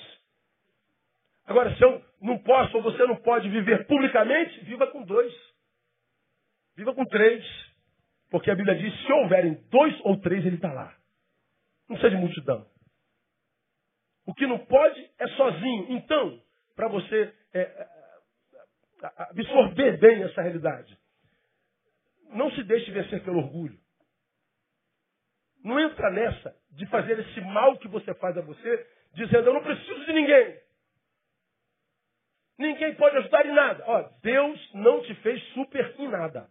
[1.46, 5.32] Agora, se eu não posso ou você não pode viver publicamente, viva com dois.
[6.76, 7.42] Viva com três.
[8.30, 10.94] Porque a Bíblia diz, se houverem dois ou três, ele está lá.
[11.88, 12.66] Não seja de multidão.
[14.26, 15.86] O que não pode é sozinho.
[15.92, 16.42] Então,
[16.76, 17.88] para você é, é,
[19.30, 20.98] absorver bem essa realidade,
[22.30, 23.78] não se deixe vencer pelo orgulho.
[25.64, 29.62] Não entra nessa de fazer esse mal que você faz a você, dizendo eu não
[29.62, 30.60] preciso de ninguém.
[32.58, 33.84] Ninguém pode ajudar em nada.
[33.86, 36.50] Ó, Deus não te fez super em nada.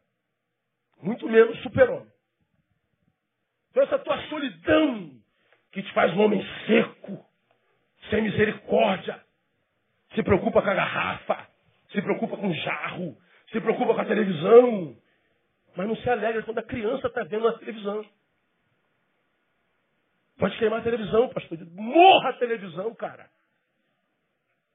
[1.02, 2.12] Muito menos super-homem.
[3.70, 5.22] Então essa tua solidão
[5.78, 7.24] que te faz um homem seco,
[8.10, 9.24] sem misericórdia,
[10.16, 11.48] se preocupa com a garrafa,
[11.92, 13.16] se preocupa com o jarro,
[13.52, 14.98] se preocupa com a televisão,
[15.76, 18.04] mas não se alegra quando a criança está vendo a televisão.
[20.40, 21.60] Pode queimar a televisão, pastor.
[21.70, 23.30] Morra a televisão, cara.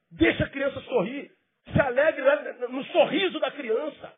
[0.09, 1.33] Deixa a criança sorrir.
[1.73, 2.23] Se alegre
[2.69, 4.13] no sorriso da criança.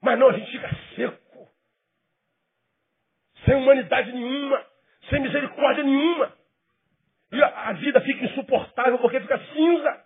[0.00, 1.50] Mas não, a gente fica seco.
[3.44, 4.71] Sem humanidade nenhuma.
[5.12, 6.32] Sem misericórdia nenhuma.
[7.32, 10.00] E a, vida fica insuportável porque fica cinza.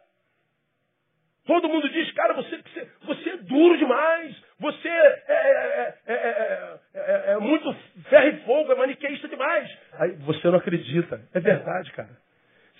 [1.46, 4.36] Todo mundo diz, cara, você, você, você é duro demais.
[4.58, 7.72] Você é, é, é, é, muito
[8.08, 9.70] ferro e fogo, é maniqueísta demais.
[9.92, 11.20] Aí você não acredita.
[11.32, 12.16] É verdade, cara.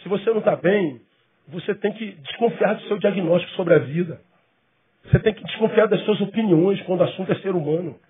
[0.03, 1.01] Se você não está bem,
[1.47, 4.21] você tem que desconfiar do seu diagnóstico sobre a vida.
[5.05, 8.01] Você tem que desconfiar das suas opiniões quando o assunto é ser humano.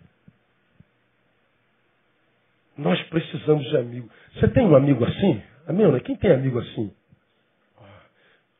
[2.76, 4.10] Nós precisamos de amigo.
[4.34, 5.42] Você tem um amigo assim?
[5.66, 6.00] Amém, né?
[6.00, 6.92] Quem tem amigo assim?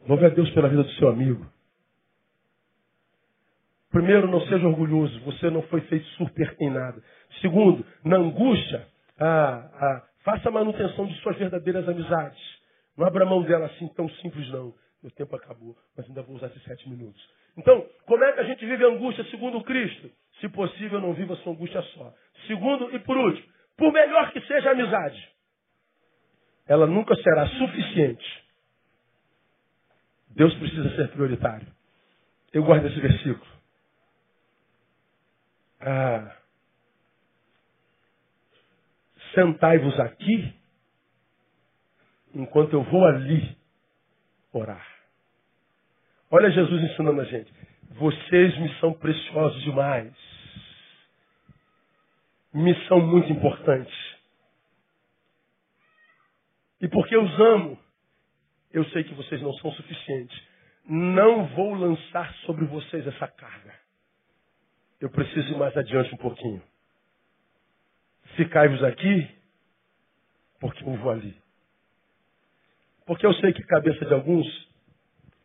[0.08, 1.46] Louve a Deus pela vida do seu amigo.
[3.90, 5.18] Primeiro, não seja orgulhoso.
[5.20, 7.02] Você não foi feito super em nada.
[7.40, 8.86] Segundo, na angústia,
[9.18, 12.38] ah, ah, faça a manutenção de suas verdadeiras amizades.
[12.96, 14.74] Não abra mão dela assim tão simples, não.
[15.02, 17.22] Meu tempo acabou, mas ainda vou usar esses sete minutos.
[17.56, 20.10] Então, como é que a gente vive a angústia segundo Cristo?
[20.40, 22.12] Se possível, não viva sua angústia só.
[22.46, 23.46] Segundo e por último,
[23.76, 25.28] por melhor que seja a amizade,
[26.66, 28.44] ela nunca será suficiente.
[30.30, 31.66] Deus precisa ser prioritário.
[32.52, 33.46] Eu guardo esse versículo.
[35.80, 36.36] Ah,
[39.36, 40.54] Sentai-vos aqui,
[42.34, 43.54] enquanto eu vou ali
[44.50, 44.86] orar.
[46.30, 47.52] Olha Jesus ensinando a gente.
[47.90, 50.14] Vocês me são preciosos demais.
[52.56, 53.94] Me são muito importantes.
[56.80, 57.78] E porque eu os amo,
[58.72, 60.42] eu sei que vocês não são suficientes.
[60.88, 63.74] Não vou lançar sobre vocês essa carga.
[64.98, 66.62] Eu preciso ir mais adiante um pouquinho.
[68.36, 69.28] Ficai-vos aqui,
[70.58, 71.36] porque eu vou ali.
[73.04, 74.46] Porque eu sei que cabeça de alguns,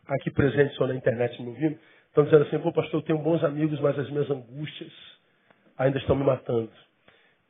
[0.08, 3.44] aqui presentes ou na internet me ouvindo, estão dizendo assim, pô pastor, eu tenho bons
[3.44, 4.94] amigos, mas as minhas angústias
[5.78, 6.72] ainda estão me matando.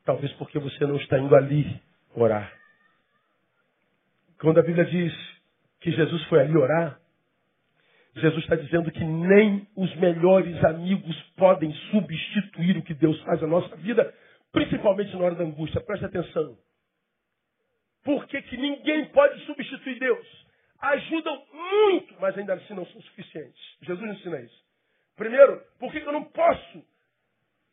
[0.04, 1.80] Talvez porque você não está indo ali
[2.14, 2.52] orar.
[4.40, 5.12] Quando a Bíblia diz
[5.80, 6.98] que Jesus foi ali orar,
[8.16, 13.46] Jesus está dizendo que nem os melhores amigos podem substituir o que Deus faz na
[13.46, 14.12] nossa vida,
[14.50, 15.80] principalmente na hora da angústia.
[15.80, 16.58] Preste atenção.
[18.04, 20.46] Por que, que ninguém pode substituir Deus?
[20.80, 23.62] Ajudam muito, mas ainda assim não são suficientes.
[23.82, 24.62] Jesus ensina isso.
[25.16, 26.84] Primeiro, por que, que eu não posso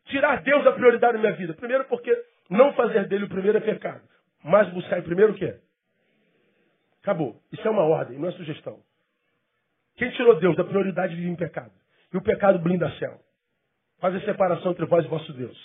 [0.10, 1.53] tirar Deus da prioridade na minha vida?
[1.53, 2.16] Primeiro, porque
[2.49, 4.01] não fazer dele o primeiro é pecado.
[4.43, 5.55] Mas buscar primeiro o quê?
[7.01, 7.41] Acabou.
[7.51, 8.80] Isso é uma ordem, não é sugestão.
[9.95, 11.72] Quem tirou Deus da prioridade vive em pecado.
[12.14, 13.20] E o pecado blinda céu.
[13.99, 15.57] Faz a separação entre vós e vosso Deus.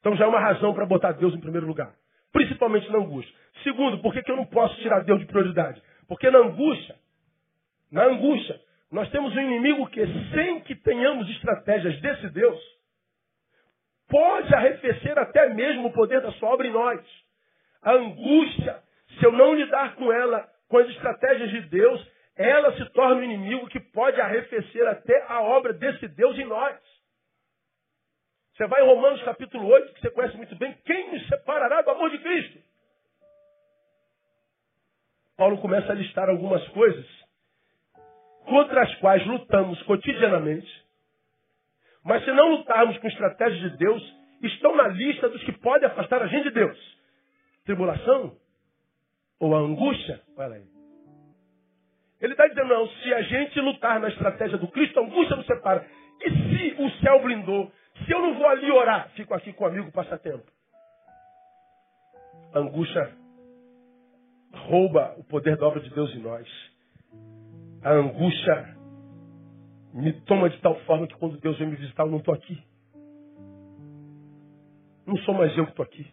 [0.00, 1.94] Então já é uma razão para botar Deus em primeiro lugar.
[2.32, 3.34] Principalmente na angústia.
[3.62, 5.82] Segundo, por que, que eu não posso tirar Deus de prioridade?
[6.08, 6.96] Porque na angústia,
[7.90, 8.60] na angústia,
[8.90, 10.00] nós temos um inimigo que,
[10.32, 12.60] sem que tenhamos estratégias desse Deus,
[14.12, 17.00] pode arrefecer até mesmo o poder da sua obra em nós.
[17.82, 18.78] A angústia,
[19.18, 22.06] se eu não lidar com ela, com as estratégias de Deus,
[22.36, 26.78] ela se torna um inimigo que pode arrefecer até a obra desse Deus em nós.
[28.54, 31.90] Você vai em Romanos capítulo 8, que você conhece muito bem, quem nos separará do
[31.90, 32.58] amor de Cristo?
[35.38, 37.06] Paulo começa a listar algumas coisas
[38.44, 40.70] contra as quais lutamos cotidianamente,
[42.12, 46.20] mas se não lutarmos com estratégias de Deus, estão na lista dos que podem afastar
[46.20, 46.98] a gente de Deus.
[47.64, 48.36] Tribulação
[49.40, 50.66] ou a angústia, olha aí.
[52.20, 55.46] Ele está dizendo, não, se a gente lutar na estratégia do Cristo, a angústia nos
[55.46, 55.86] separa.
[56.20, 57.72] E se o céu blindou,
[58.04, 60.44] se eu não vou ali orar, fico aqui com o amigo passatempo.
[62.52, 63.10] A angústia
[64.52, 66.46] rouba o poder da obra de Deus em nós.
[67.82, 68.81] A angústia
[69.92, 72.62] me toma de tal forma que quando Deus vem me visitar, eu não estou aqui.
[75.06, 76.06] Não sou mais eu que estou aqui.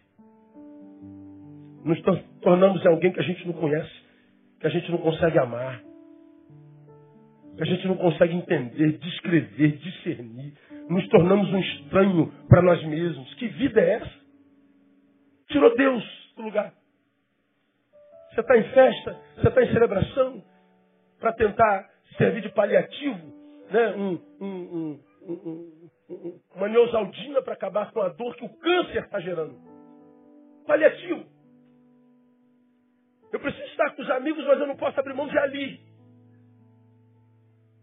[1.84, 2.00] Nos
[2.42, 3.90] tornamos alguém que a gente não conhece,
[4.60, 5.82] que a gente não consegue amar,
[7.56, 10.54] que a gente não consegue entender, descrever, discernir
[10.90, 13.32] nos tornamos um estranho para nós mesmos.
[13.34, 14.20] Que vida é essa?
[15.46, 16.74] Tirou Deus do lugar.
[18.30, 20.42] Você está em festa, você está em celebração,
[21.20, 23.39] para tentar servir de paliativo,
[23.70, 23.94] né?
[23.96, 29.56] um, um, um, uma neosaldina para acabar com a dor que o câncer está gerando.
[30.66, 31.24] Paliativo.
[33.32, 35.90] Eu preciso estar com os amigos, mas eu não posso abrir mão de ali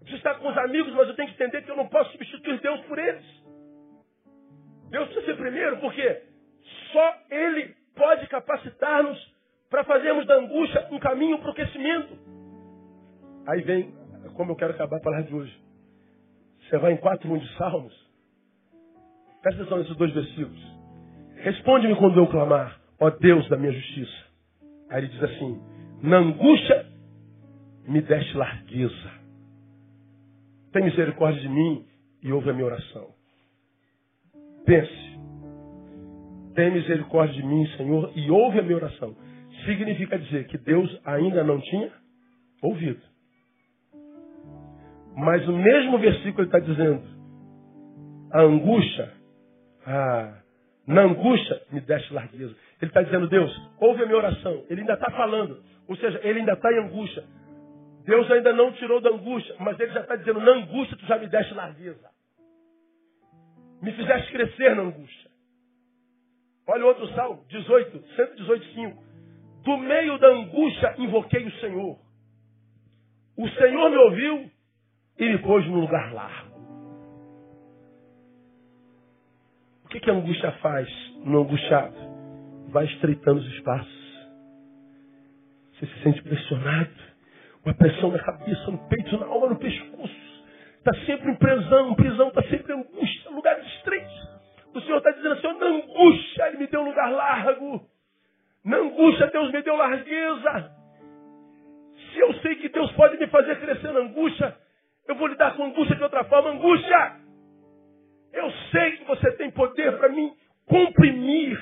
[0.07, 2.59] preciso estar com os amigos, mas eu tenho que entender que eu não posso substituir
[2.61, 3.25] Deus por eles.
[4.89, 6.21] Deus precisa ser primeiro, porque
[6.93, 9.35] só Ele pode capacitar-nos
[9.69, 12.17] para fazermos da angústia um caminho para o crescimento.
[13.47, 13.93] Aí vem,
[14.35, 15.66] como eu quero acabar a palavra de hoje.
[16.67, 17.93] Você vai em 4.1 de Salmos.
[19.41, 20.77] Presta atenção nesses dois versículos.
[21.37, 24.25] Responde-me quando eu clamar, ó Deus da minha justiça.
[24.89, 25.61] Aí ele diz assim:
[26.01, 26.85] Na angústia
[27.87, 29.17] me deste largueza
[30.77, 31.85] tem misericórdia de mim
[32.21, 33.07] e ouve a minha oração.
[34.63, 35.17] Pense.
[36.53, 39.15] Tem misericórdia de mim, Senhor, e ouve a minha oração.
[39.65, 41.91] Significa dizer que Deus ainda não tinha
[42.61, 43.01] ouvido.
[45.17, 47.01] Mas o mesmo versículo está dizendo:
[48.31, 49.11] a angústia,
[50.85, 52.55] na angústia me deste largueza.
[52.79, 54.63] Ele está dizendo, Deus, ouve a minha oração.
[54.69, 55.59] Ele ainda está falando.
[55.87, 57.23] Ou seja, ele ainda está em angústia.
[58.05, 61.17] Deus ainda não tirou da angústia, mas ele já está dizendo, na angústia tu já
[61.17, 62.09] me deste largueza.
[63.81, 65.31] Me fizeste crescer na angústia.
[66.67, 69.03] Olha o outro salmo, 18, 118, 5.
[69.63, 71.97] Do meio da angústia invoquei o Senhor.
[73.35, 74.56] O Senhor me ouviu
[75.19, 76.57] e me pôs num lugar largo.
[79.85, 80.87] O que, que a angústia faz
[81.23, 81.95] no angustiado?
[82.69, 84.27] Vai estreitando os espaços.
[85.73, 87.07] Você se sente pressionado.
[87.63, 90.27] Uma pressão na cabeça, no peito, na alma, no pescoço.
[90.77, 94.29] Está sempre em prisão, prisão está sempre em angústia, lugares estreitos.
[94.73, 97.81] O Senhor está dizendo assim, na angústia Ele me deu um lugar largo.
[98.63, 100.71] Na angústia Deus me deu largueza.
[102.11, 104.55] Se eu sei que Deus pode me fazer crescer na angústia,
[105.07, 106.51] eu vou lidar com angústia de outra forma.
[106.51, 107.11] Angústia!
[108.33, 110.31] Eu sei que você tem poder para me
[110.67, 111.59] comprimir.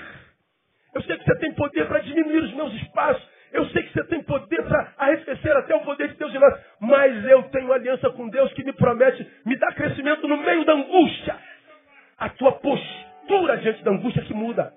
[0.93, 3.35] Eu sei que você tem poder para diminuir os meus espaços.
[3.53, 6.59] Eu sei que você tem poder para arrefecer até o poder de Deus em nós.
[6.79, 10.73] Mas eu tenho aliança com Deus que me promete me dar crescimento no meio da
[10.73, 11.37] angústia.
[12.17, 14.73] A tua postura diante da angústia que muda.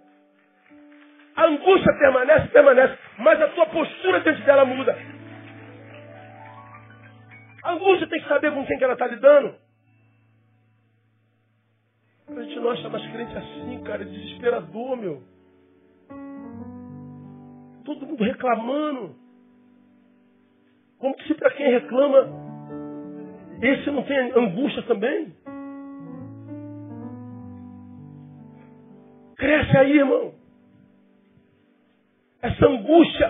[1.34, 4.96] A angústia permanece, permanece, mas a tua postura diante dela muda.
[7.68, 9.54] Angústia tem que saber com quem que ela está lidando.
[12.28, 15.22] A gente não acha mais crente assim, cara, é desesperador, meu.
[17.84, 19.16] Todo mundo reclamando.
[20.98, 22.28] Como se para quem reclama,
[23.62, 25.34] esse não tem angústia também?
[29.36, 30.34] Cresce aí, irmão.
[32.42, 33.27] Essa angústia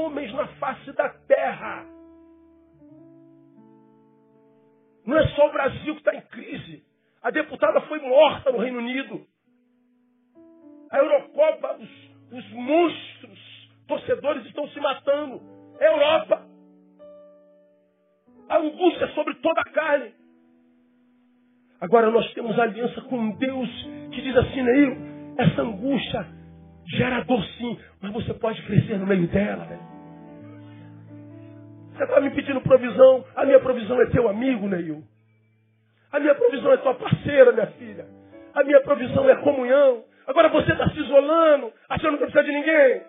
[0.00, 1.86] homens na face da terra.
[5.06, 6.84] Não é só o Brasil que está em crise.
[7.22, 9.26] A deputada foi morta no Reino Unido.
[10.90, 15.40] A Eurocopa, os, os monstros, torcedores estão se matando.
[15.78, 16.46] É Europa.
[18.48, 20.14] A angústia sobre toda a carne.
[21.80, 23.68] Agora nós temos aliança com Deus
[24.12, 24.96] que diz assim, Neil,
[25.38, 26.39] essa angústia
[26.96, 29.64] gera dor sim, mas você pode crescer no meio dela.
[29.64, 29.78] Né?
[31.94, 35.02] Você está me pedindo provisão, a minha provisão é teu amigo, Neil.
[36.12, 38.06] A minha provisão é tua parceira, minha filha.
[38.54, 40.04] A minha provisão é comunhão.
[40.26, 43.02] Agora você está se isolando, achando que não precisa de ninguém.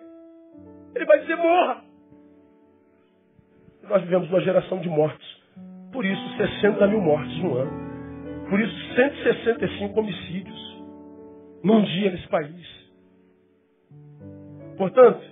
[0.94, 1.82] Ele vai dizer, morra.
[3.88, 5.42] Nós vivemos uma geração de mortes.
[5.92, 8.48] Por isso, 60 mil mortes no ano.
[8.48, 10.82] Por isso, 165 homicídios
[11.64, 12.81] num dia nesse país.
[14.82, 15.22] Portanto,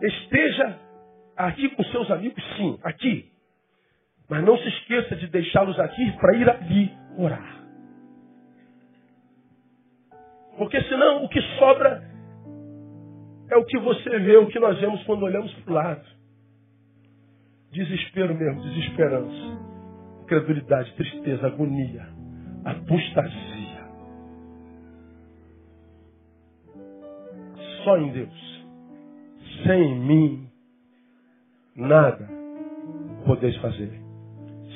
[0.00, 0.78] esteja
[1.36, 3.32] aqui com seus amigos, sim, aqui.
[4.30, 7.64] Mas não se esqueça de deixá-los aqui para ir ali orar.
[10.56, 12.00] Porque senão o que sobra
[13.50, 16.06] é o que você vê, o que nós vemos quando olhamos para o lado.
[17.72, 19.58] Desespero mesmo, desesperança.
[20.22, 22.06] Incredulidade, tristeza, agonia,
[22.64, 23.57] apostasia.
[27.88, 28.66] Só em Deus.
[29.64, 30.46] Sem mim,
[31.74, 32.28] nada
[33.24, 33.90] podeis fazer.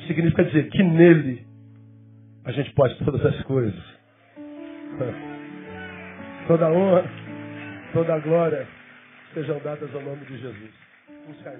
[0.07, 1.45] Significa dizer que nele
[2.43, 3.83] a gente pode todas as coisas.
[6.47, 7.05] Toda honra,
[7.93, 8.67] toda glória
[9.33, 10.71] sejam dadas ao nome de Jesus.
[11.25, 11.59] Vamos cair,